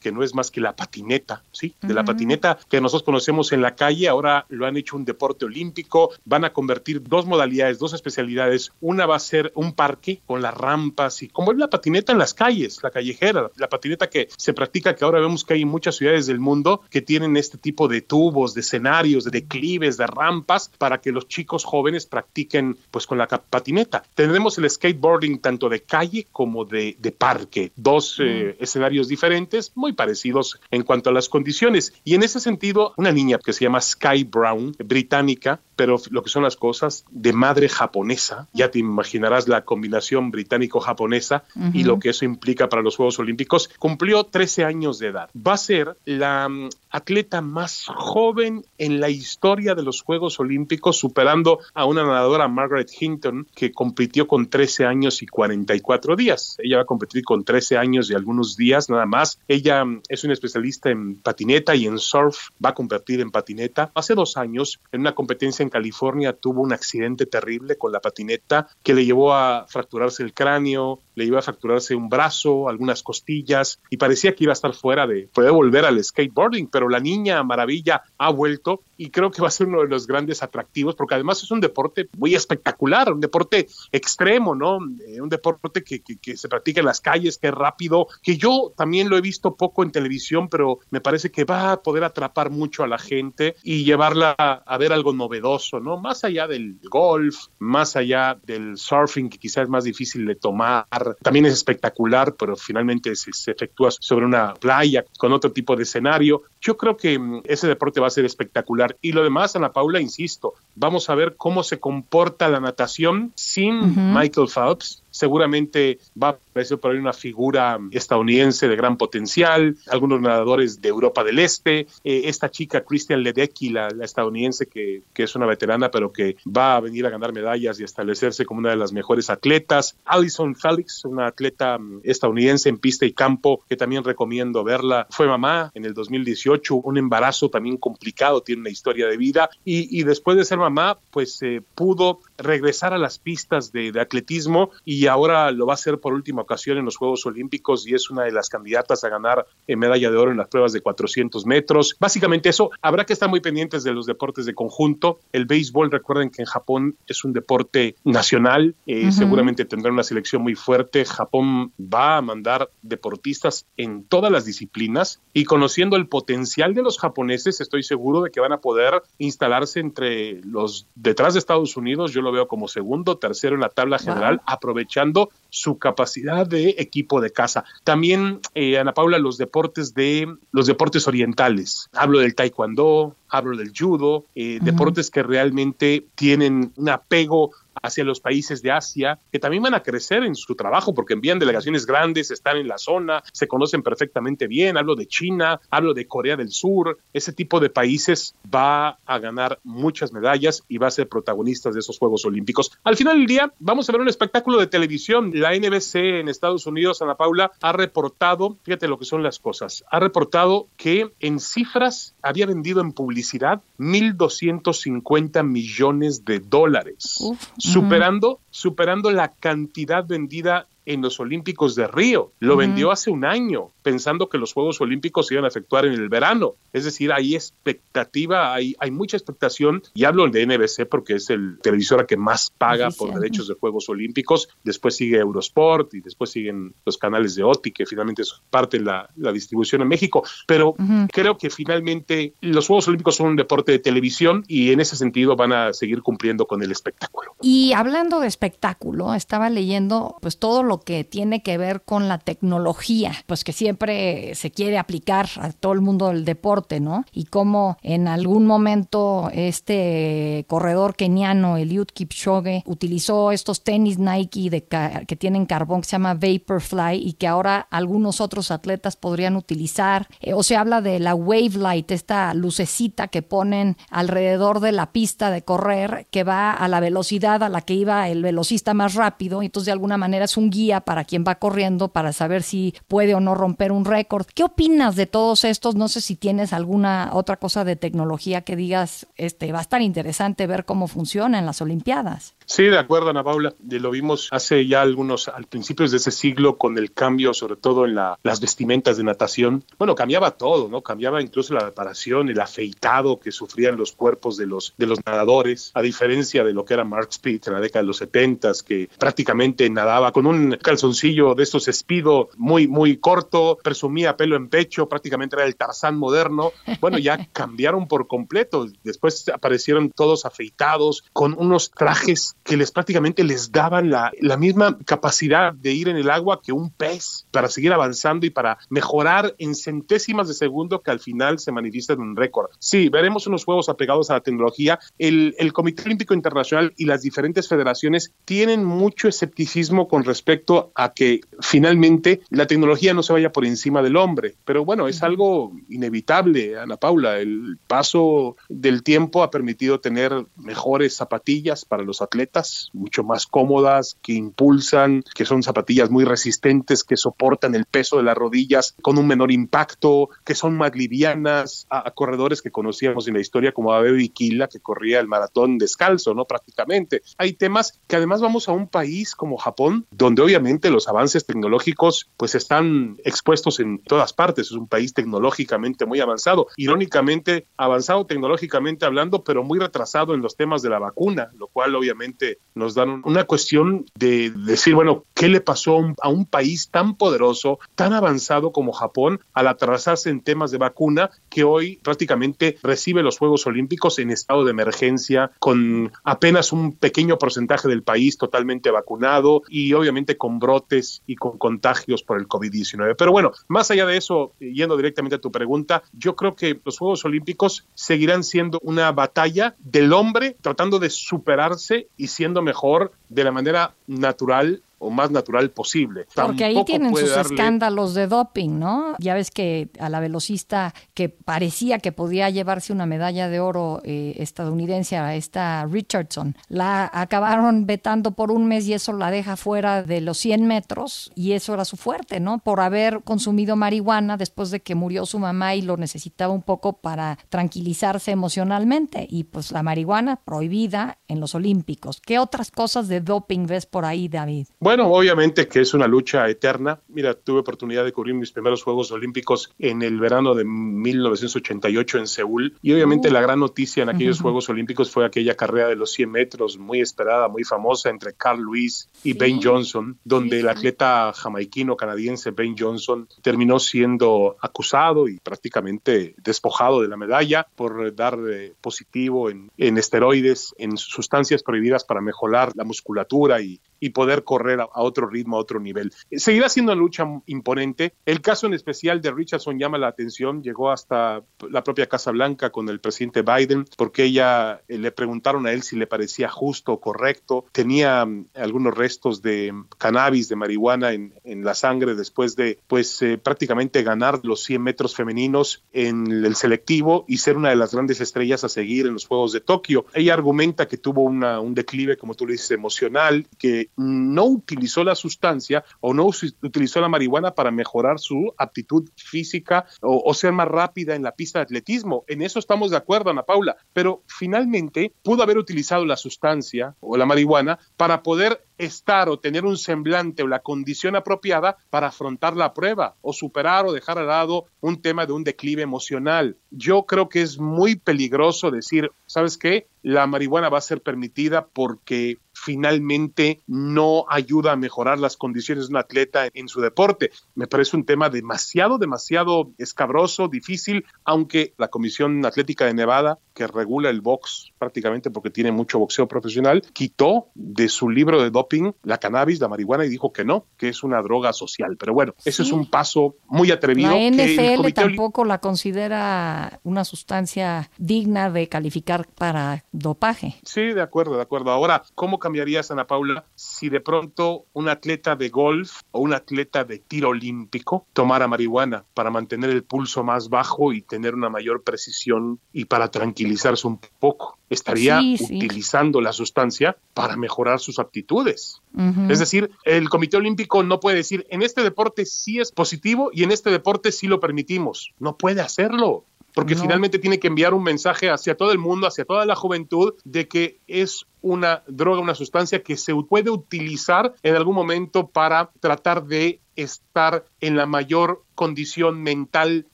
que 0.00 0.12
no 0.12 0.22
es 0.22 0.34
más 0.34 0.50
que 0.50 0.60
la 0.60 0.74
patineta, 0.74 1.42
¿sí? 1.52 1.74
De 1.80 1.94
la 1.94 2.04
patineta 2.04 2.58
que 2.68 2.80
nosotros 2.80 3.04
conocemos 3.04 3.52
en 3.52 3.62
la 3.62 3.74
calle, 3.74 4.08
ahora 4.08 4.46
lo 4.48 4.66
han 4.66 4.76
hecho 4.76 4.96
un 4.96 5.04
deporte 5.04 5.44
olímpico, 5.44 6.10
van 6.24 6.44
a 6.44 6.52
convertir 6.52 7.02
dos 7.02 7.26
modalidades, 7.26 7.78
dos 7.78 7.92
especialidades. 7.92 8.72
Una 8.80 9.06
va 9.06 9.16
a 9.16 9.20
ser 9.20 9.52
un 9.54 9.72
parque 9.72 10.20
con 10.26 10.42
las 10.42 10.54
rampas 10.54 11.22
y 11.22 11.28
como 11.28 11.52
es 11.52 11.58
la 11.58 11.70
patineta 11.70 12.12
en 12.12 12.18
las 12.18 12.34
calles, 12.34 12.80
la 12.82 12.90
callejera, 12.90 13.50
la 13.56 13.68
patineta 13.68 14.08
que 14.08 14.28
se 14.36 14.52
practica, 14.52 14.94
que 14.94 15.04
ahora 15.04 15.20
vemos 15.20 15.44
que 15.44 15.54
hay 15.54 15.64
muchas 15.64 15.96
ciudades 15.96 16.26
del 16.26 16.40
mundo 16.40 16.82
que 16.90 17.02
tienen 17.02 17.36
este 17.36 17.58
tipo 17.58 17.88
de 17.88 18.00
tubos, 18.00 18.54
de 18.54 18.60
escenarios, 18.60 19.24
de 19.24 19.30
declives, 19.30 19.96
de 19.96 20.06
rampas 20.06 20.70
para 20.78 21.00
que 21.00 21.12
los 21.12 21.28
chicos 21.28 21.64
jóvenes 21.64 22.06
practiquen 22.06 22.76
pues 22.90 23.06
con 23.06 23.18
la 23.18 23.26
patineta. 23.26 24.02
Tendremos 24.14 24.58
el 24.58 24.68
skateboarding 24.68 25.40
tanto 25.40 25.68
de 25.68 25.82
calle 25.82 26.26
como 26.32 26.64
de, 26.64 26.96
de 26.98 27.12
parque, 27.12 27.72
dos 27.76 28.16
eh, 28.20 28.56
escenarios 28.60 29.08
diferentes, 29.08 29.59
muy 29.74 29.92
parecidos 29.92 30.60
en 30.70 30.82
cuanto 30.82 31.10
a 31.10 31.12
las 31.12 31.28
condiciones. 31.28 31.92
Y 32.04 32.14
en 32.14 32.22
ese 32.22 32.40
sentido, 32.40 32.94
una 32.96 33.12
niña 33.12 33.38
que 33.38 33.52
se 33.52 33.64
llama 33.64 33.80
Sky 33.80 34.24
Brown, 34.24 34.74
británica, 34.78 35.60
pero 35.80 35.96
lo 36.10 36.22
que 36.22 36.28
son 36.28 36.42
las 36.42 36.56
cosas 36.56 37.06
de 37.10 37.32
madre 37.32 37.70
japonesa, 37.70 38.48
ya 38.52 38.70
te 38.70 38.78
imaginarás 38.78 39.48
la 39.48 39.64
combinación 39.64 40.30
británico-japonesa 40.30 41.44
y 41.72 41.84
lo 41.84 41.98
que 41.98 42.10
eso 42.10 42.26
implica 42.26 42.68
para 42.68 42.82
los 42.82 42.96
Juegos 42.96 43.18
Olímpicos, 43.18 43.70
cumplió 43.78 44.24
13 44.24 44.66
años 44.66 44.98
de 44.98 45.06
edad. 45.06 45.30
Va 45.34 45.54
a 45.54 45.56
ser 45.56 45.96
la 46.04 46.50
mm, 46.50 46.68
atleta 46.90 47.40
más 47.40 47.86
joven 47.86 48.62
en 48.76 49.00
la 49.00 49.08
historia 49.08 49.74
de 49.74 49.82
los 49.82 50.02
Juegos 50.02 50.38
Olímpicos, 50.38 50.98
superando 50.98 51.60
a 51.72 51.86
una 51.86 52.04
nadadora 52.04 52.46
Margaret 52.46 52.90
Hinton, 53.00 53.46
que 53.54 53.72
compitió 53.72 54.26
con 54.26 54.50
13 54.50 54.84
años 54.84 55.22
y 55.22 55.26
44 55.28 56.14
días. 56.14 56.58
Ella 56.58 56.76
va 56.76 56.82
a 56.82 56.86
competir 56.86 57.24
con 57.24 57.42
13 57.42 57.78
años 57.78 58.10
y 58.10 58.14
algunos 58.14 58.58
días 58.58 58.90
nada 58.90 59.06
más. 59.06 59.38
Ella 59.48 59.82
mm, 59.82 60.02
es 60.10 60.24
una 60.24 60.34
especialista 60.34 60.90
en 60.90 61.14
patineta 61.14 61.74
y 61.74 61.86
en 61.86 61.98
surf, 61.98 62.50
va 62.62 62.68
a 62.68 62.74
competir 62.74 63.22
en 63.22 63.30
patineta. 63.30 63.90
Hace 63.94 64.14
dos 64.14 64.36
años, 64.36 64.78
en 64.92 65.00
una 65.00 65.14
competencia 65.14 65.62
en 65.62 65.69
California, 65.70 66.32
tuvo 66.32 66.60
un 66.60 66.72
accidente 66.72 67.26
terrible 67.26 67.76
con 67.76 67.92
la 67.92 68.00
patineta 68.00 68.68
que 68.82 68.94
le 68.94 69.04
llevó 69.04 69.32
a 69.34 69.66
fracturarse 69.68 70.22
el 70.22 70.34
cráneo, 70.34 71.00
le 71.20 71.26
iba 71.26 71.38
a 71.38 71.42
fracturarse 71.42 71.94
un 71.94 72.08
brazo, 72.08 72.68
algunas 72.68 73.02
costillas 73.02 73.78
y 73.90 73.98
parecía 73.98 74.34
que 74.34 74.44
iba 74.44 74.52
a 74.52 74.54
estar 74.54 74.72
fuera 74.72 75.06
de, 75.06 75.28
puede 75.34 75.50
volver 75.50 75.84
al 75.84 76.02
skateboarding, 76.02 76.68
pero 76.68 76.88
la 76.88 76.98
niña 76.98 77.42
maravilla 77.42 78.02
ha 78.16 78.30
vuelto 78.30 78.82
y 78.96 79.10
creo 79.10 79.30
que 79.30 79.42
va 79.42 79.48
a 79.48 79.50
ser 79.50 79.66
uno 79.66 79.82
de 79.82 79.88
los 79.88 80.06
grandes 80.06 80.42
atractivos 80.42 80.94
porque 80.94 81.14
además 81.14 81.42
es 81.42 81.50
un 81.50 81.60
deporte 81.60 82.08
muy 82.16 82.34
espectacular, 82.34 83.12
un 83.12 83.20
deporte 83.20 83.68
extremo, 83.92 84.54
¿no? 84.54 84.78
Eh, 85.06 85.20
un 85.20 85.28
deporte 85.28 85.84
que, 85.84 86.00
se 86.36 86.48
practica 86.48 86.80
en 86.80 86.86
las 86.86 87.02
calles, 87.02 87.36
que 87.36 87.48
es 87.48 87.54
rápido, 87.54 88.06
que 88.22 88.38
yo 88.38 88.72
también 88.74 89.10
lo 89.10 89.18
he 89.18 89.20
visto 89.20 89.56
poco 89.56 89.82
en 89.82 89.92
televisión, 89.92 90.48
pero 90.48 90.78
me 90.90 91.02
parece 91.02 91.30
que 91.30 91.44
va 91.44 91.72
a 91.72 91.82
poder 91.82 92.04
atrapar 92.04 92.48
mucho 92.50 92.82
a 92.82 92.88
la 92.88 92.98
gente 92.98 93.56
y 93.62 93.84
llevarla 93.84 94.32
a 94.32 94.78
ver 94.78 94.94
algo 94.94 95.12
novedoso, 95.12 95.80
¿no? 95.80 95.98
Más 95.98 96.24
allá 96.24 96.46
del 96.46 96.78
golf, 96.82 97.36
más 97.58 97.96
allá 97.96 98.38
del 98.42 98.78
surfing, 98.78 99.28
que 99.28 99.38
quizás 99.38 99.64
es 99.64 99.68
más 99.68 99.84
difícil 99.84 100.24
de 100.24 100.34
tomar, 100.34 101.09
también 101.22 101.46
es 101.46 101.52
espectacular, 101.52 102.34
pero 102.34 102.56
finalmente 102.56 103.14
se, 103.16 103.32
se, 103.32 103.50
efectúa 103.50 103.90
sobre 103.90 104.26
una 104.26 104.54
playa 104.54 105.04
con 105.18 105.32
otro 105.32 105.52
tipo 105.52 105.76
de 105.76 105.82
escenario. 105.82 106.42
Yo 106.60 106.76
creo 106.76 106.96
que 106.96 107.18
mm, 107.18 107.42
ese 107.44 107.68
deporte 107.68 108.00
va 108.00 108.08
a 108.08 108.10
ser 108.10 108.24
espectacular. 108.24 108.96
Y 109.00 109.12
lo 109.12 109.22
demás, 109.22 109.56
Ana 109.56 109.72
Paula, 109.72 110.00
insisto, 110.00 110.54
vamos 110.74 111.08
a 111.10 111.14
ver 111.14 111.36
cómo 111.36 111.62
se 111.62 111.78
comporta 111.78 112.48
la 112.48 112.60
natación 112.60 113.32
sin 113.34 114.12
Michael 114.12 114.48
Phelps, 114.48 115.02
seguramente 115.10 115.98
va 116.20 116.28
a 116.28 116.30
aparecer 116.30 116.78
por 116.78 116.92
ahí 116.92 116.98
una 116.98 117.12
figura 117.12 117.78
estadounidense 117.90 118.68
de 118.68 118.76
gran 118.76 118.96
potencial, 118.96 119.76
algunos 119.88 120.20
nadadores 120.20 120.80
de 120.80 120.88
Europa 120.88 121.24
del 121.24 121.38
Este, 121.38 121.80
eh, 122.04 122.22
esta 122.24 122.50
chica 122.50 122.82
Christian 122.82 123.22
Ledecky, 123.22 123.70
la, 123.70 123.88
estadounidense 124.02 124.66
que, 124.66 125.02
que, 125.12 125.24
es 125.24 125.34
una 125.34 125.46
veterana, 125.46 125.90
pero 125.90 126.12
que 126.12 126.36
va 126.46 126.76
a 126.76 126.80
venir 126.80 127.06
a 127.06 127.10
ganar 127.10 127.32
medallas 127.32 127.80
y 127.80 127.84
establecerse 127.84 128.44
como 128.44 128.60
una 128.60 128.70
de 128.70 128.76
las 128.76 128.92
mejores 128.92 129.30
atletas, 129.30 129.96
Alison 130.04 130.54
Felix, 130.54 131.04
una 131.04 131.26
atleta 131.26 131.78
mm, 131.78 132.00
estadounidense 132.04 132.68
en 132.68 132.78
pista 132.78 133.06
y 133.06 133.12
campo, 133.12 133.62
que 133.68 133.76
también 133.76 134.04
recomiendo 134.04 134.64
verla, 134.64 135.06
fue 135.10 135.26
mamá 135.26 135.70
en 135.74 135.84
el 135.84 135.94
2018, 135.94 136.49
un 136.70 136.98
embarazo 136.98 137.50
también 137.50 137.76
complicado, 137.76 138.42
tiene 138.42 138.60
una 138.60 138.70
historia 138.70 139.08
de 139.08 139.16
vida, 139.16 139.50
y, 139.64 139.98
y 139.98 140.04
después 140.04 140.36
de 140.36 140.44
ser 140.44 140.58
mamá, 140.58 140.98
pues 141.10 141.42
eh, 141.42 141.62
pudo 141.74 142.20
regresar 142.38 142.94
a 142.94 142.98
las 142.98 143.18
pistas 143.18 143.72
de, 143.72 143.90
de 143.92 144.00
atletismo 144.00 144.70
y 144.84 145.00
y 145.00 145.06
ahora 145.06 145.50
lo 145.50 145.64
va 145.64 145.72
a 145.72 145.74
hacer 145.74 145.98
por 145.98 146.12
última 146.12 146.42
ocasión 146.42 146.76
en 146.76 146.84
los 146.84 146.98
Juegos 146.98 147.24
Olímpicos 147.24 147.88
y 147.88 147.94
es 147.94 148.10
una 148.10 148.24
de 148.24 148.32
las 148.32 148.50
candidatas 148.50 149.02
a 149.02 149.08
ganar 149.08 149.46
eh, 149.66 149.74
medalla 149.74 150.10
de 150.10 150.16
oro 150.18 150.30
en 150.30 150.36
las 150.36 150.48
pruebas 150.48 150.74
de 150.74 150.82
400 150.82 151.46
metros. 151.46 151.96
Básicamente 151.98 152.50
eso, 152.50 152.70
habrá 152.82 153.06
que 153.06 153.14
estar 153.14 153.30
muy 153.30 153.40
pendientes 153.40 153.82
de 153.82 153.94
los 153.94 154.04
deportes 154.04 154.44
de 154.44 154.52
conjunto. 154.52 155.20
El 155.32 155.46
béisbol, 155.46 155.90
recuerden 155.90 156.28
que 156.28 156.42
en 156.42 156.46
Japón 156.46 156.96
es 157.06 157.24
un 157.24 157.32
deporte 157.32 157.96
nacional, 158.04 158.74
eh, 158.86 159.10
seguramente 159.10 159.64
tendrá 159.64 159.90
una 159.90 160.02
selección 160.02 160.42
muy 160.42 160.54
fuerte. 160.54 161.06
Japón 161.06 161.72
va 161.80 162.18
a 162.18 162.20
mandar 162.20 162.68
deportistas 162.82 163.64
en 163.78 164.04
todas 164.04 164.30
las 164.30 164.44
disciplinas 164.44 165.22
y 165.32 165.44
conociendo 165.44 165.96
el 165.96 166.08
potencial 166.08 166.39
de 166.74 166.82
los 166.82 166.98
japoneses, 166.98 167.60
estoy 167.60 167.82
seguro 167.82 168.22
de 168.22 168.30
que 168.30 168.40
van 168.40 168.52
a 168.52 168.60
poder 168.60 169.02
instalarse 169.18 169.80
entre 169.80 170.40
los 170.42 170.86
detrás 170.94 171.34
de 171.34 171.38
Estados 171.38 171.76
Unidos, 171.76 172.12
yo 172.12 172.22
lo 172.22 172.32
veo 172.32 172.48
como 172.48 172.68
segundo, 172.68 173.18
tercero 173.18 173.54
en 173.54 173.60
la 173.60 173.68
tabla 173.68 173.98
general, 173.98 174.40
aprovechando 174.46 175.30
su 175.50 175.78
capacidad 175.78 176.46
de 176.46 176.76
equipo 176.78 177.20
de 177.20 177.30
casa. 177.30 177.64
También, 177.84 178.40
eh, 178.54 178.78
Ana 178.78 178.94
Paula, 178.94 179.18
los 179.18 179.38
deportes 179.38 179.94
de 179.94 180.34
los 180.52 180.66
deportes 180.66 181.06
orientales. 181.06 181.88
Hablo 181.92 182.20
del 182.20 182.34
taekwondo, 182.34 183.16
hablo 183.28 183.56
del 183.56 183.72
judo, 183.76 184.24
eh, 184.34 184.58
deportes 184.62 185.10
que 185.10 185.22
realmente 185.22 186.06
tienen 186.14 186.72
un 186.76 186.88
apego 186.88 187.52
hacia 187.82 188.04
los 188.04 188.20
países 188.20 188.62
de 188.62 188.70
Asia, 188.70 189.18
que 189.32 189.38
también 189.38 189.62
van 189.62 189.74
a 189.74 189.82
crecer 189.82 190.22
en 190.24 190.34
su 190.34 190.54
trabajo 190.54 190.94
porque 190.94 191.14
envían 191.14 191.38
delegaciones 191.38 191.86
grandes, 191.86 192.30
están 192.30 192.56
en 192.56 192.68
la 192.68 192.78
zona, 192.78 193.22
se 193.32 193.48
conocen 193.48 193.82
perfectamente 193.82 194.46
bien, 194.46 194.76
hablo 194.76 194.96
de 194.96 195.06
China, 195.06 195.60
hablo 195.70 195.94
de 195.94 196.06
Corea 196.06 196.36
del 196.36 196.50
Sur, 196.50 196.98
ese 197.12 197.32
tipo 197.32 197.60
de 197.60 197.70
países 197.70 198.34
va 198.52 198.98
a 199.06 199.18
ganar 199.18 199.60
muchas 199.64 200.12
medallas 200.12 200.64
y 200.68 200.78
va 200.78 200.88
a 200.88 200.90
ser 200.90 201.08
protagonistas 201.08 201.74
de 201.74 201.80
esos 201.80 201.98
Juegos 201.98 202.24
Olímpicos. 202.24 202.72
Al 202.84 202.96
final 202.96 203.18
del 203.18 203.26
día 203.26 203.52
vamos 203.58 203.88
a 203.88 203.92
ver 203.92 204.00
un 204.00 204.08
espectáculo 204.08 204.58
de 204.58 204.66
televisión. 204.66 205.32
La 205.40 205.56
NBC 205.56 206.20
en 206.20 206.28
Estados 206.28 206.66
Unidos, 206.66 207.00
Ana 207.00 207.14
Paula, 207.14 207.50
ha 207.62 207.72
reportado, 207.72 208.58
fíjate 208.62 208.88
lo 208.88 208.98
que 208.98 209.06
son 209.06 209.22
las 209.22 209.38
cosas, 209.38 209.84
ha 209.90 209.98
reportado 209.98 210.66
que 210.76 211.10
en 211.18 211.40
cifras 211.40 212.14
había 212.20 212.44
vendido 212.44 212.82
en 212.82 212.92
publicidad 212.92 213.62
1.250 213.78 215.42
millones 215.42 216.26
de 216.26 216.40
dólares 216.40 217.18
superando, 217.56 218.38
superando 218.50 219.10
la 219.10 219.28
cantidad 219.28 220.06
vendida 220.06 220.66
en 220.92 221.02
los 221.02 221.20
Olímpicos 221.20 221.76
de 221.76 221.86
Río. 221.86 222.32
Lo 222.40 222.56
vendió 222.56 222.90
hace 222.90 223.10
un 223.10 223.24
año, 223.24 223.70
pensando 223.82 224.28
que 224.28 224.38
los 224.38 224.52
Juegos 224.52 224.80
Olímpicos 224.80 225.28
se 225.28 225.34
iban 225.34 225.44
a 225.44 225.48
efectuar 225.48 225.86
en 225.86 225.92
el 225.92 226.08
verano. 226.08 226.54
Es 226.72 226.84
decir, 226.84 227.12
hay 227.12 227.36
expectativa, 227.36 228.52
hay, 228.52 228.74
hay 228.80 228.90
mucha 228.90 229.16
expectación, 229.16 229.82
y 229.94 230.04
hablo 230.04 230.28
de 230.28 230.46
NBC 230.46 230.86
porque 230.88 231.14
es 231.14 231.30
el 231.30 231.58
televisora 231.62 232.06
que 232.06 232.16
más 232.16 232.50
paga 232.58 232.90
por 232.90 233.14
derechos 233.14 233.46
de 233.46 233.54
Juegos 233.54 233.88
Olímpicos. 233.88 234.48
Después 234.64 234.96
sigue 234.96 235.18
Eurosport 235.18 235.94
y 235.94 236.00
después 236.00 236.30
siguen 236.30 236.74
los 236.84 236.98
canales 236.98 237.36
de 237.36 237.44
OTI, 237.44 237.70
que 237.70 237.86
finalmente 237.86 238.22
es 238.22 238.34
parte 238.50 238.78
de 238.78 238.84
la, 238.84 239.08
la 239.16 239.32
distribución 239.32 239.82
en 239.82 239.88
México. 239.88 240.24
Pero 240.46 240.74
creo 241.12 241.38
que 241.38 241.50
finalmente 241.50 242.34
los 242.40 242.66
Juegos 242.66 242.88
Olímpicos 242.88 243.16
son 243.16 243.28
un 243.28 243.36
deporte 243.36 243.72
de 243.72 243.78
televisión 243.78 244.44
y 244.48 244.72
en 244.72 244.80
ese 244.80 244.96
sentido 244.96 245.36
van 245.36 245.52
a 245.52 245.72
seguir 245.72 246.02
cumpliendo 246.02 246.46
con 246.46 246.62
el 246.62 246.72
espectáculo. 246.72 247.36
Y 247.40 247.72
hablando 247.74 248.20
de 248.20 248.26
espectáculo, 248.26 249.14
estaba 249.14 249.50
leyendo 249.50 250.16
pues 250.20 250.38
todo 250.38 250.62
lo 250.62 250.79
que 250.80 251.04
tiene 251.04 251.42
que 251.42 251.58
ver 251.58 251.82
con 251.82 252.08
la 252.08 252.18
tecnología, 252.18 253.12
pues 253.26 253.44
que 253.44 253.52
siempre 253.52 254.34
se 254.34 254.50
quiere 254.50 254.78
aplicar 254.78 255.28
a 255.36 255.52
todo 255.52 255.72
el 255.72 255.80
mundo 255.80 256.08
del 256.08 256.24
deporte, 256.24 256.80
¿no? 256.80 257.04
Y 257.12 257.24
cómo 257.24 257.76
en 257.82 258.08
algún 258.08 258.46
momento 258.46 259.30
este 259.32 260.44
corredor 260.48 260.96
keniano, 260.96 261.56
Eliud 261.56 261.86
Kipchoge, 261.86 262.62
utilizó 262.66 263.32
estos 263.32 263.62
tenis 263.62 263.98
Nike 263.98 264.64
que 265.06 265.16
tienen 265.16 265.46
carbón 265.46 265.80
que 265.80 265.88
se 265.88 265.92
llama 265.92 266.14
Vaporfly 266.14 266.96
y 266.96 267.14
que 267.14 267.26
ahora 267.26 267.66
algunos 267.70 268.20
otros 268.20 268.50
atletas 268.50 268.96
podrían 268.96 269.36
utilizar. 269.36 270.08
Eh, 270.20 270.34
o 270.34 270.42
se 270.42 270.56
habla 270.56 270.80
de 270.80 270.98
la 270.98 271.14
Wave 271.14 271.56
Light, 271.56 271.90
esta 271.90 272.32
lucecita 272.34 273.08
que 273.08 273.22
ponen 273.22 273.76
alrededor 273.90 274.60
de 274.60 274.72
la 274.72 274.92
pista 274.92 275.30
de 275.30 275.42
correr 275.42 276.06
que 276.10 276.24
va 276.24 276.52
a 276.52 276.68
la 276.68 276.80
velocidad 276.80 277.42
a 277.42 277.48
la 277.48 277.60
que 277.62 277.74
iba 277.74 278.08
el 278.08 278.22
velocista 278.22 278.74
más 278.74 278.94
rápido. 278.94 279.42
Entonces, 279.42 279.66
de 279.66 279.72
alguna 279.72 279.96
manera 279.96 280.24
es 280.24 280.36
un 280.36 280.50
guía 280.50 280.59
para 280.80 281.04
quien 281.04 281.24
va 281.26 281.36
corriendo 281.36 281.88
para 281.88 282.12
saber 282.12 282.42
si 282.42 282.74
puede 282.86 283.14
o 283.14 283.20
no 283.20 283.34
romper 283.34 283.72
un 283.72 283.84
récord. 283.84 284.26
¿Qué 284.26 284.44
opinas 284.44 284.96
de 284.96 285.06
todos 285.06 285.44
estos? 285.44 285.74
No 285.74 285.88
sé 285.88 286.00
si 286.00 286.16
tienes 286.16 286.52
alguna 286.52 287.10
otra 287.12 287.36
cosa 287.36 287.64
de 287.64 287.76
tecnología 287.76 288.42
que 288.42 288.56
digas, 288.56 289.06
este, 289.16 289.52
va 289.52 289.58
a 289.58 289.62
estar 289.62 289.80
interesante 289.82 290.46
ver 290.46 290.64
cómo 290.64 290.86
funciona 290.86 291.38
en 291.38 291.46
las 291.46 291.60
Olimpiadas. 291.62 292.34
Sí, 292.50 292.64
de 292.64 292.78
acuerdo, 292.78 293.10
Ana 293.10 293.22
Paula. 293.22 293.54
Lo 293.68 293.92
vimos 293.92 294.28
hace 294.32 294.66
ya 294.66 294.82
algunos, 294.82 295.28
al 295.28 295.44
principios 295.44 295.92
de 295.92 295.98
ese 295.98 296.10
siglo, 296.10 296.58
con 296.58 296.78
el 296.78 296.90
cambio, 296.90 297.32
sobre 297.32 297.54
todo 297.54 297.84
en 297.84 297.94
las 297.94 298.40
vestimentas 298.40 298.96
de 298.96 299.04
natación. 299.04 299.62
Bueno, 299.78 299.94
cambiaba 299.94 300.32
todo, 300.32 300.68
¿no? 300.68 300.82
Cambiaba 300.82 301.22
incluso 301.22 301.54
la 301.54 301.60
preparación, 301.60 302.28
el 302.28 302.40
afeitado 302.40 303.20
que 303.20 303.30
sufrían 303.30 303.76
los 303.76 303.92
cuerpos 303.92 304.36
de 304.36 304.46
los, 304.46 304.74
de 304.76 304.86
los 304.88 304.98
nadadores, 305.06 305.70
a 305.74 305.80
diferencia 305.80 306.42
de 306.42 306.52
lo 306.52 306.64
que 306.64 306.74
era 306.74 306.82
Mark 306.82 307.10
Speed 307.12 307.42
en 307.46 307.52
la 307.52 307.60
década 307.60 307.84
de 307.84 307.86
los 307.86 307.98
70, 307.98 308.50
que 308.66 308.90
prácticamente 308.98 309.70
nadaba 309.70 310.10
con 310.10 310.26
un 310.26 310.58
calzoncillo 310.60 311.36
de 311.36 311.44
estos 311.44 311.68
espido 311.68 312.30
muy, 312.36 312.66
muy 312.66 312.96
corto, 312.96 313.58
presumía 313.62 314.16
pelo 314.16 314.34
en 314.34 314.48
pecho, 314.48 314.88
prácticamente 314.88 315.36
era 315.36 315.44
el 315.44 315.54
Tarzán 315.54 315.96
moderno. 315.96 316.50
Bueno, 316.80 316.98
ya 316.98 317.28
cambiaron 317.32 317.86
por 317.86 318.08
completo. 318.08 318.66
Después 318.82 319.28
aparecieron 319.28 319.92
todos 319.92 320.26
afeitados, 320.26 321.04
con 321.12 321.36
unos 321.38 321.70
trajes 321.70 322.34
que 322.50 322.56
les 322.56 322.72
prácticamente 322.72 323.22
les 323.22 323.52
daban 323.52 323.90
la, 323.90 324.10
la 324.18 324.36
misma 324.36 324.76
capacidad 324.84 325.52
de 325.52 325.72
ir 325.72 325.88
en 325.88 325.96
el 325.96 326.10
agua 326.10 326.40
que 326.42 326.50
un 326.50 326.70
pez 326.70 327.24
para 327.30 327.48
seguir 327.48 327.72
avanzando 327.72 328.26
y 328.26 328.30
para 328.30 328.58
mejorar 328.70 329.36
en 329.38 329.54
centésimas 329.54 330.26
de 330.26 330.34
segundo 330.34 330.82
que 330.82 330.90
al 330.90 330.98
final 330.98 331.38
se 331.38 331.52
manifiesta 331.52 331.92
en 331.92 332.00
un 332.00 332.16
récord. 332.16 332.50
Sí, 332.58 332.88
veremos 332.88 333.28
unos 333.28 333.44
juegos 333.44 333.68
apegados 333.68 334.10
a 334.10 334.14
la 334.14 334.20
tecnología. 334.22 334.80
El, 334.98 335.36
el 335.38 335.52
Comité 335.52 335.84
Olímpico 335.84 336.12
Internacional 336.12 336.72
y 336.76 336.86
las 336.86 337.02
diferentes 337.02 337.46
federaciones 337.46 338.12
tienen 338.24 338.64
mucho 338.64 339.06
escepticismo 339.06 339.86
con 339.86 340.02
respecto 340.02 340.72
a 340.74 340.92
que 340.92 341.20
finalmente 341.38 342.20
la 342.30 342.48
tecnología 342.48 342.94
no 342.94 343.04
se 343.04 343.12
vaya 343.12 343.30
por 343.30 343.44
encima 343.44 343.80
del 343.80 343.96
hombre. 343.96 344.34
Pero 344.44 344.64
bueno, 344.64 344.88
es 344.88 345.04
algo 345.04 345.52
inevitable, 345.68 346.58
Ana 346.58 346.78
Paula. 346.78 347.20
El 347.20 347.58
paso 347.68 348.36
del 348.48 348.82
tiempo 348.82 349.22
ha 349.22 349.30
permitido 349.30 349.78
tener 349.78 350.26
mejores 350.34 350.96
zapatillas 350.96 351.64
para 351.64 351.84
los 351.84 352.02
atletas 352.02 352.39
mucho 352.72 353.02
más 353.02 353.26
cómodas, 353.26 353.96
que 354.02 354.12
impulsan, 354.12 355.02
que 355.14 355.24
son 355.24 355.42
zapatillas 355.42 355.90
muy 355.90 356.04
resistentes, 356.04 356.84
que 356.84 356.96
soportan 356.96 357.54
el 357.54 357.64
peso 357.64 357.96
de 357.96 358.02
las 358.02 358.16
rodillas 358.16 358.74
con 358.82 358.98
un 358.98 359.06
menor 359.06 359.32
impacto, 359.32 360.08
que 360.24 360.34
son 360.34 360.56
más 360.56 360.74
livianas, 360.74 361.66
a, 361.70 361.90
corredores 361.90 362.42
que 362.42 362.50
conocíamos 362.50 363.08
en 363.08 363.14
la 363.14 363.20
historia 363.20 363.52
como 363.52 363.72
Abebe 363.72 363.96
Bikila, 363.96 364.48
que 364.48 364.60
corría 364.60 365.00
el 365.00 365.08
maratón 365.08 365.58
descalzo, 365.58 366.14
¿no? 366.14 366.24
Prácticamente. 366.24 367.02
Hay 367.18 367.32
temas 367.34 367.80
que 367.86 367.96
además 367.96 368.20
vamos 368.20 368.48
a 368.48 368.52
un 368.52 368.68
país 368.68 369.14
como 369.14 369.36
Japón, 369.36 369.86
donde 369.90 370.22
obviamente 370.22 370.70
los 370.70 370.88
avances 370.88 371.26
tecnológicos 371.26 372.08
pues 372.16 372.34
están 372.34 372.96
expuestos 373.04 373.60
en 373.60 373.78
todas 373.78 374.12
partes. 374.12 374.46
Es 374.46 374.52
un 374.52 374.68
país 374.68 374.94
tecnológicamente 374.94 375.86
muy 375.86 376.00
avanzado, 376.00 376.46
irónicamente 376.56 377.46
avanzado 377.56 378.06
tecnológicamente 378.06 378.86
hablando, 378.86 379.24
pero 379.24 379.44
muy 379.44 379.58
retrasado 379.58 380.14
en 380.14 380.22
los 380.22 380.36
temas 380.36 380.62
de 380.62 380.70
la 380.70 380.78
vacuna, 380.78 381.30
lo 381.38 381.48
cual 381.48 381.74
obviamente 381.74 382.19
nos 382.54 382.74
dan 382.74 383.02
una 383.04 383.24
cuestión 383.24 383.86
de 383.94 384.30
decir, 384.30 384.74
bueno, 384.74 385.04
¿qué 385.14 385.28
le 385.28 385.40
pasó 385.40 385.78
a 386.02 386.08
un, 386.08 386.26
país 386.26 386.68
tan 386.70 386.96
poderoso, 386.96 387.58
tan 387.74 387.92
avanzado 387.92 388.52
como 388.52 388.72
Japón 388.72 389.20
al 389.32 389.48
atrasarse 389.48 390.10
en 390.10 390.20
temas 390.20 390.50
de 390.50 390.58
vacuna 390.58 391.10
que 391.28 391.44
hoy 391.44 391.78
prácticamente 391.82 392.58
recibe 392.62 393.02
los 393.02 393.18
Juegos 393.18 393.46
Olímpicos 393.46 393.98
en 393.98 394.10
estado 394.10 394.44
de 394.44 394.50
emergencia 394.50 395.32
con 395.38 395.92
apenas 396.04 396.52
un 396.52 396.72
pequeño 396.72 397.18
porcentaje 397.18 397.68
del 397.68 397.82
país 397.82 398.18
totalmente 398.18 398.70
vacunado 398.70 399.42
y 399.48 399.72
obviamente 399.72 400.16
con 400.16 400.38
brotes 400.38 401.02
y 401.06 401.16
con 401.16 401.38
contagios 401.38 402.02
por 402.02 402.18
el 402.18 402.28
COVID-19. 402.28 402.94
Pero 402.96 403.12
bueno, 403.12 403.32
más 403.48 403.70
allá 403.70 403.86
de 403.86 403.96
eso, 403.96 404.34
yendo 404.38 404.76
directamente 404.76 405.16
a 405.16 405.20
tu 405.20 405.32
pregunta, 405.32 405.82
yo 405.92 406.14
creo 406.14 406.36
que 406.36 406.60
los 406.64 406.78
Juegos 406.78 407.04
Olímpicos 407.04 407.66
seguirán 407.74 408.24
siendo 408.24 408.60
una 408.62 408.92
batalla 408.92 409.56
del 409.58 409.92
hombre 409.92 410.36
tratando 410.40 410.78
de 410.78 410.90
superarse 410.90 411.88
y 411.96 412.08
siendo 412.10 412.42
mejor 412.42 412.92
de 413.08 413.24
la 413.24 413.32
manera 413.32 413.74
natural 413.86 414.62
o 414.80 414.90
más 414.90 415.10
natural 415.10 415.50
posible. 415.50 416.06
Porque 416.14 416.44
ahí 416.44 416.64
tienen 416.64 416.96
sus 416.96 417.16
escándalos 417.16 417.94
de 417.94 418.06
doping, 418.06 418.58
¿no? 418.58 418.96
Ya 418.98 419.14
ves 419.14 419.30
que 419.30 419.68
a 419.78 419.88
la 419.90 420.00
velocista 420.00 420.74
que 420.94 421.10
parecía 421.10 421.78
que 421.78 421.92
podía 421.92 422.30
llevarse 422.30 422.72
una 422.72 422.86
medalla 422.86 423.28
de 423.28 423.40
oro 423.40 423.80
eh, 423.84 424.14
estadounidense, 424.16 424.96
a 424.96 425.14
esta 425.14 425.66
Richardson, 425.66 426.34
la 426.48 426.90
acabaron 426.92 427.66
vetando 427.66 428.12
por 428.12 428.32
un 428.32 428.46
mes 428.46 428.66
y 428.66 428.72
eso 428.72 428.94
la 428.94 429.10
deja 429.10 429.36
fuera 429.36 429.82
de 429.82 430.00
los 430.00 430.16
100 430.18 430.46
metros 430.46 431.12
y 431.14 431.32
eso 431.32 431.52
era 431.52 431.66
su 431.66 431.76
fuerte, 431.76 432.18
¿no? 432.18 432.38
Por 432.38 432.60
haber 432.60 433.02
consumido 433.02 433.56
marihuana 433.56 434.16
después 434.16 434.50
de 434.50 434.60
que 434.60 434.74
murió 434.74 435.04
su 435.04 435.18
mamá 435.18 435.54
y 435.54 435.62
lo 435.62 435.76
necesitaba 435.76 436.32
un 436.32 436.42
poco 436.42 436.80
para 436.80 437.18
tranquilizarse 437.28 438.12
emocionalmente 438.12 439.06
y 439.10 439.24
pues 439.24 439.52
la 439.52 439.62
marihuana 439.62 440.16
prohibida 440.16 440.98
en 441.06 441.20
los 441.20 441.34
Olímpicos. 441.34 442.00
¿Qué 442.00 442.18
otras 442.18 442.50
cosas 442.50 442.88
de 442.88 443.00
doping 443.00 443.46
ves 443.46 443.66
por 443.66 443.84
ahí, 443.84 444.08
David? 444.08 444.46
Bueno, 444.58 444.69
obviamente 444.78 445.48
que 445.48 445.60
es 445.60 445.74
una 445.74 445.86
lucha 445.86 446.28
eterna. 446.28 446.80
Mira, 446.88 447.14
tuve 447.14 447.40
oportunidad 447.40 447.84
de 447.84 447.92
cubrir 447.92 448.14
mis 448.14 448.30
primeros 448.30 448.62
Juegos 448.62 448.92
Olímpicos 448.92 449.52
en 449.58 449.82
el 449.82 449.98
verano 449.98 450.34
de 450.34 450.44
1988 450.44 451.98
en 451.98 452.06
Seúl 452.06 452.56
y 452.62 452.72
obviamente 452.72 453.08
uh. 453.08 453.12
la 453.12 453.20
gran 453.20 453.40
noticia 453.40 453.82
en 453.82 453.88
aquellos 453.88 454.20
Juegos 454.20 454.48
Olímpicos 454.48 454.90
fue 454.90 455.04
aquella 455.04 455.34
carrera 455.34 455.68
de 455.68 455.76
los 455.76 455.92
100 455.92 456.10
metros 456.10 456.58
muy 456.58 456.80
esperada, 456.80 457.28
muy 457.28 457.44
famosa 457.44 457.90
entre 457.90 458.12
Carl 458.12 458.40
Lewis 458.40 458.88
y 459.02 459.14
Ben 459.14 459.40
Johnson, 459.42 459.98
donde 460.04 460.40
el 460.40 460.48
atleta 460.48 461.12
jamaiquino 461.12 461.76
canadiense 461.76 462.30
Ben 462.30 462.54
Johnson 462.58 463.08
terminó 463.22 463.58
siendo 463.58 464.36
acusado 464.40 465.08
y 465.08 465.18
prácticamente 465.18 466.14
despojado 466.22 466.82
de 466.82 466.88
la 466.88 466.96
medalla 466.96 467.46
por 467.56 467.94
dar 467.94 468.18
eh, 468.30 468.52
positivo 468.60 469.30
en, 469.30 469.50
en 469.56 469.78
esteroides, 469.78 470.54
en 470.58 470.76
sustancias 470.76 471.42
prohibidas 471.42 471.84
para 471.84 472.00
mejorar 472.00 472.52
la 472.54 472.64
musculatura 472.64 473.40
y, 473.40 473.60
y 473.80 473.90
poder 473.90 474.24
correr 474.24 474.60
a, 474.60 474.68
otro 474.74 475.08
ritmo, 475.08 475.36
a 475.36 475.40
otro 475.40 475.58
nivel. 475.58 475.92
Seguirá 476.12 476.48
siendo 476.48 476.72
una 476.72 476.80
lucha 476.80 477.06
imponente. 477.26 477.94
El 478.04 478.20
caso 478.20 478.46
en 478.46 478.54
especial 478.54 479.00
de 479.00 479.10
Richardson 479.10 479.58
llama 479.58 479.78
la 479.78 479.88
atención, 479.88 480.42
llegó 480.42 480.70
hasta 480.70 481.22
la 481.50 481.64
propia 481.64 481.88
Casa 481.88 482.10
Blanca 482.10 482.50
con 482.50 482.68
el 482.68 482.80
presidente 482.80 483.22
Biden, 483.22 483.64
porque 483.76 484.04
ella 484.04 484.60
eh, 484.68 484.78
le 484.78 484.92
preguntaron 484.92 485.46
a 485.46 485.52
él 485.52 485.62
si 485.62 485.76
le 485.76 485.86
parecía 485.86 486.28
justo 486.28 486.72
o 486.72 486.80
correcto. 486.80 487.46
Tenía 487.52 488.04
mm, 488.04 488.26
algunos 488.34 488.76
restos 488.76 489.22
de 489.22 489.52
cannabis, 489.78 490.28
de 490.28 490.36
marihuana 490.36 490.92
en, 490.92 491.14
en 491.24 491.44
la 491.44 491.54
sangre 491.54 491.94
después 491.94 492.36
de, 492.36 492.58
pues, 492.66 493.00
eh, 493.02 493.18
prácticamente 493.18 493.82
ganar 493.82 494.20
los 494.22 494.42
100 494.44 494.62
metros 494.62 494.94
femeninos 494.94 495.64
en 495.72 496.06
el 496.10 496.36
selectivo 496.36 497.04
y 497.08 497.18
ser 497.18 497.36
una 497.36 497.50
de 497.50 497.56
las 497.56 497.72
grandes 497.72 498.00
estrellas 498.00 498.44
a 498.44 498.48
seguir 498.48 498.86
en 498.86 498.94
los 498.94 499.06
Juegos 499.06 499.32
de 499.32 499.40
Tokio. 499.40 499.86
Ella 499.94 500.14
argumenta 500.14 500.68
que 500.68 500.76
tuvo 500.76 501.02
una, 501.02 501.40
un 501.40 501.54
declive, 501.54 501.96
como 501.96 502.14
tú 502.14 502.26
le 502.26 502.32
dices, 502.32 502.50
emocional, 502.50 503.26
que 503.38 503.69
no 503.76 504.24
utilizó 504.24 504.84
la 504.84 504.94
sustancia 504.94 505.64
o 505.80 505.94
no 505.94 506.06
utilizó 506.06 506.80
la 506.80 506.88
marihuana 506.88 507.34
para 507.34 507.50
mejorar 507.50 507.98
su 507.98 508.32
aptitud 508.36 508.88
física 508.96 509.66
o, 509.80 510.12
ser 510.14 510.32
más 510.32 510.48
rápida 510.48 510.94
en 510.94 511.02
la 511.02 511.12
pista 511.12 511.38
de 511.38 511.44
atletismo. 511.44 512.04
En 512.06 512.22
eso 512.22 512.38
estamos 512.38 512.70
de 512.70 512.76
acuerdo, 512.76 513.10
Ana 513.10 513.22
Paula, 513.22 513.56
pero 513.72 514.02
finalmente 514.06 514.92
pudo 515.02 515.22
haber 515.22 515.38
utilizado 515.38 515.84
la 515.84 515.96
sustancia 515.96 516.74
o 516.80 516.96
la 516.96 517.06
marihuana 517.06 517.58
para 517.76 518.02
poder 518.02 518.44
estar 518.58 519.08
o 519.08 519.18
tener 519.18 519.46
un 519.46 519.56
semblante 519.56 520.22
o 520.22 520.26
la 520.26 520.40
condición 520.40 520.94
apropiada 520.94 521.56
para 521.70 521.88
afrontar 521.88 522.36
la 522.36 522.52
prueba 522.52 522.96
o 523.00 523.12
superar 523.12 523.66
o 523.66 523.72
dejar 523.72 523.98
al 523.98 524.08
lado 524.08 524.46
un 524.60 524.82
tema 524.82 525.06
de 525.06 525.12
un 525.12 525.24
declive 525.24 525.62
emocional. 525.62 526.36
Yo 526.50 526.84
creo 526.84 527.08
que 527.08 527.22
es 527.22 527.38
muy 527.38 527.76
peligroso 527.76 528.50
decir, 528.50 528.90
¿sabes 529.06 529.38
qué? 529.38 529.68
La 529.82 530.06
marihuana 530.06 530.50
va 530.50 530.58
a 530.58 530.62
ser 530.62 530.82
permitida 530.82 531.46
porque 531.46 532.18
finalmente 532.42 533.42
no 533.46 534.06
ayuda 534.08 534.52
a 534.52 534.56
mejorar 534.56 534.98
las 534.98 535.16
condiciones 535.16 535.68
de 535.68 535.72
un 535.72 535.76
atleta 535.76 536.28
en 536.32 536.48
su 536.48 536.60
deporte. 536.60 537.10
Me 537.34 537.46
parece 537.46 537.76
un 537.76 537.84
tema 537.84 538.08
demasiado, 538.08 538.78
demasiado 538.78 539.52
escabroso, 539.58 540.28
difícil, 540.28 540.86
aunque 541.04 541.52
la 541.58 541.68
Comisión 541.68 542.24
Atlética 542.24 542.64
de 542.64 542.74
Nevada, 542.74 543.18
que 543.34 543.46
regula 543.46 543.90
el 543.90 544.00
box 544.00 544.52
prácticamente 544.58 545.10
porque 545.10 545.30
tiene 545.30 545.52
mucho 545.52 545.78
boxeo 545.78 546.08
profesional, 546.08 546.62
quitó 546.72 547.28
de 547.34 547.68
su 547.68 547.90
libro 547.90 548.22
de 548.22 548.30
doping 548.30 548.72
la 548.82 548.98
cannabis, 548.98 549.40
la 549.40 549.48
marihuana, 549.48 549.84
y 549.84 549.88
dijo 549.88 550.12
que 550.12 550.24
no, 550.24 550.46
que 550.56 550.68
es 550.68 550.82
una 550.82 551.02
droga 551.02 551.32
social. 551.32 551.76
Pero 551.78 551.92
bueno, 551.92 552.14
eso 552.24 552.42
es 552.42 552.52
un 552.52 552.70
paso 552.70 553.16
muy 553.26 553.50
atrevido. 553.50 553.90
La 553.90 553.98
NFL 553.98 554.72
tampoco 554.72 555.24
la 555.24 555.38
considera 555.38 556.60
una 556.62 556.84
sustancia 556.84 557.70
digna 557.76 558.30
de 558.30 558.48
calificar 558.48 559.06
para 559.08 559.64
dopaje. 559.72 560.36
Sí, 560.44 560.62
de 560.72 560.82
acuerdo, 560.82 561.16
de 561.16 561.22
acuerdo. 561.22 561.50
Ahora, 561.50 561.82
¿cómo 561.94 562.18
cambiarías, 562.30 562.70
Ana 562.70 562.86
Paula, 562.86 563.24
si 563.34 563.70
de 563.70 563.80
pronto 563.80 564.44
un 564.52 564.68
atleta 564.68 565.16
de 565.16 565.30
golf 565.30 565.80
o 565.90 565.98
un 565.98 566.12
atleta 566.12 566.62
de 566.62 566.78
tiro 566.78 567.08
olímpico 567.08 567.86
tomara 567.92 568.28
marihuana 568.28 568.84
para 568.94 569.10
mantener 569.10 569.50
el 569.50 569.64
pulso 569.64 570.04
más 570.04 570.28
bajo 570.28 570.72
y 570.72 570.80
tener 570.80 571.16
una 571.16 571.28
mayor 571.28 571.64
precisión 571.64 572.38
y 572.52 572.66
para 572.66 572.88
tranquilizarse 572.88 573.66
un 573.66 573.80
poco? 573.98 574.38
Estaría 574.48 575.00
utilizando 575.00 576.00
la 576.00 576.12
sustancia 576.12 576.76
para 576.94 577.16
mejorar 577.16 577.58
sus 577.58 577.80
aptitudes. 577.80 578.62
Es 579.08 579.18
decir, 579.18 579.50
el 579.64 579.88
Comité 579.88 580.16
Olímpico 580.16 580.62
no 580.62 580.78
puede 580.78 580.98
decir, 580.98 581.26
en 581.30 581.42
este 581.42 581.64
deporte 581.64 582.06
sí 582.06 582.38
es 582.38 582.52
positivo 582.52 583.10
y 583.12 583.24
en 583.24 583.32
este 583.32 583.50
deporte 583.50 583.90
sí 583.90 584.06
lo 584.06 584.20
permitimos. 584.20 584.92
No 585.00 585.16
puede 585.16 585.40
hacerlo 585.40 586.04
porque 586.34 586.56
finalmente 586.56 586.98
tiene 586.98 587.18
que 587.18 587.28
enviar 587.28 587.54
un 587.54 587.62
mensaje 587.62 588.10
hacia 588.10 588.36
todo 588.36 588.52
el 588.52 588.58
mundo, 588.58 588.86
hacia 588.86 589.04
toda 589.04 589.26
la 589.26 589.34
juventud, 589.34 589.94
de 590.04 590.28
que 590.28 590.60
es 590.66 591.06
una 591.22 591.62
droga, 591.66 592.00
una 592.00 592.14
sustancia 592.14 592.62
que 592.62 592.76
se 592.76 592.94
puede 593.08 593.30
utilizar 593.30 594.14
en 594.22 594.36
algún 594.36 594.54
momento 594.54 595.08
para 595.08 595.50
tratar 595.60 596.04
de 596.04 596.40
estar 596.56 597.24
en 597.40 597.56
la 597.56 597.66
mayor 597.66 598.22
condición 598.34 599.02
mental 599.02 599.66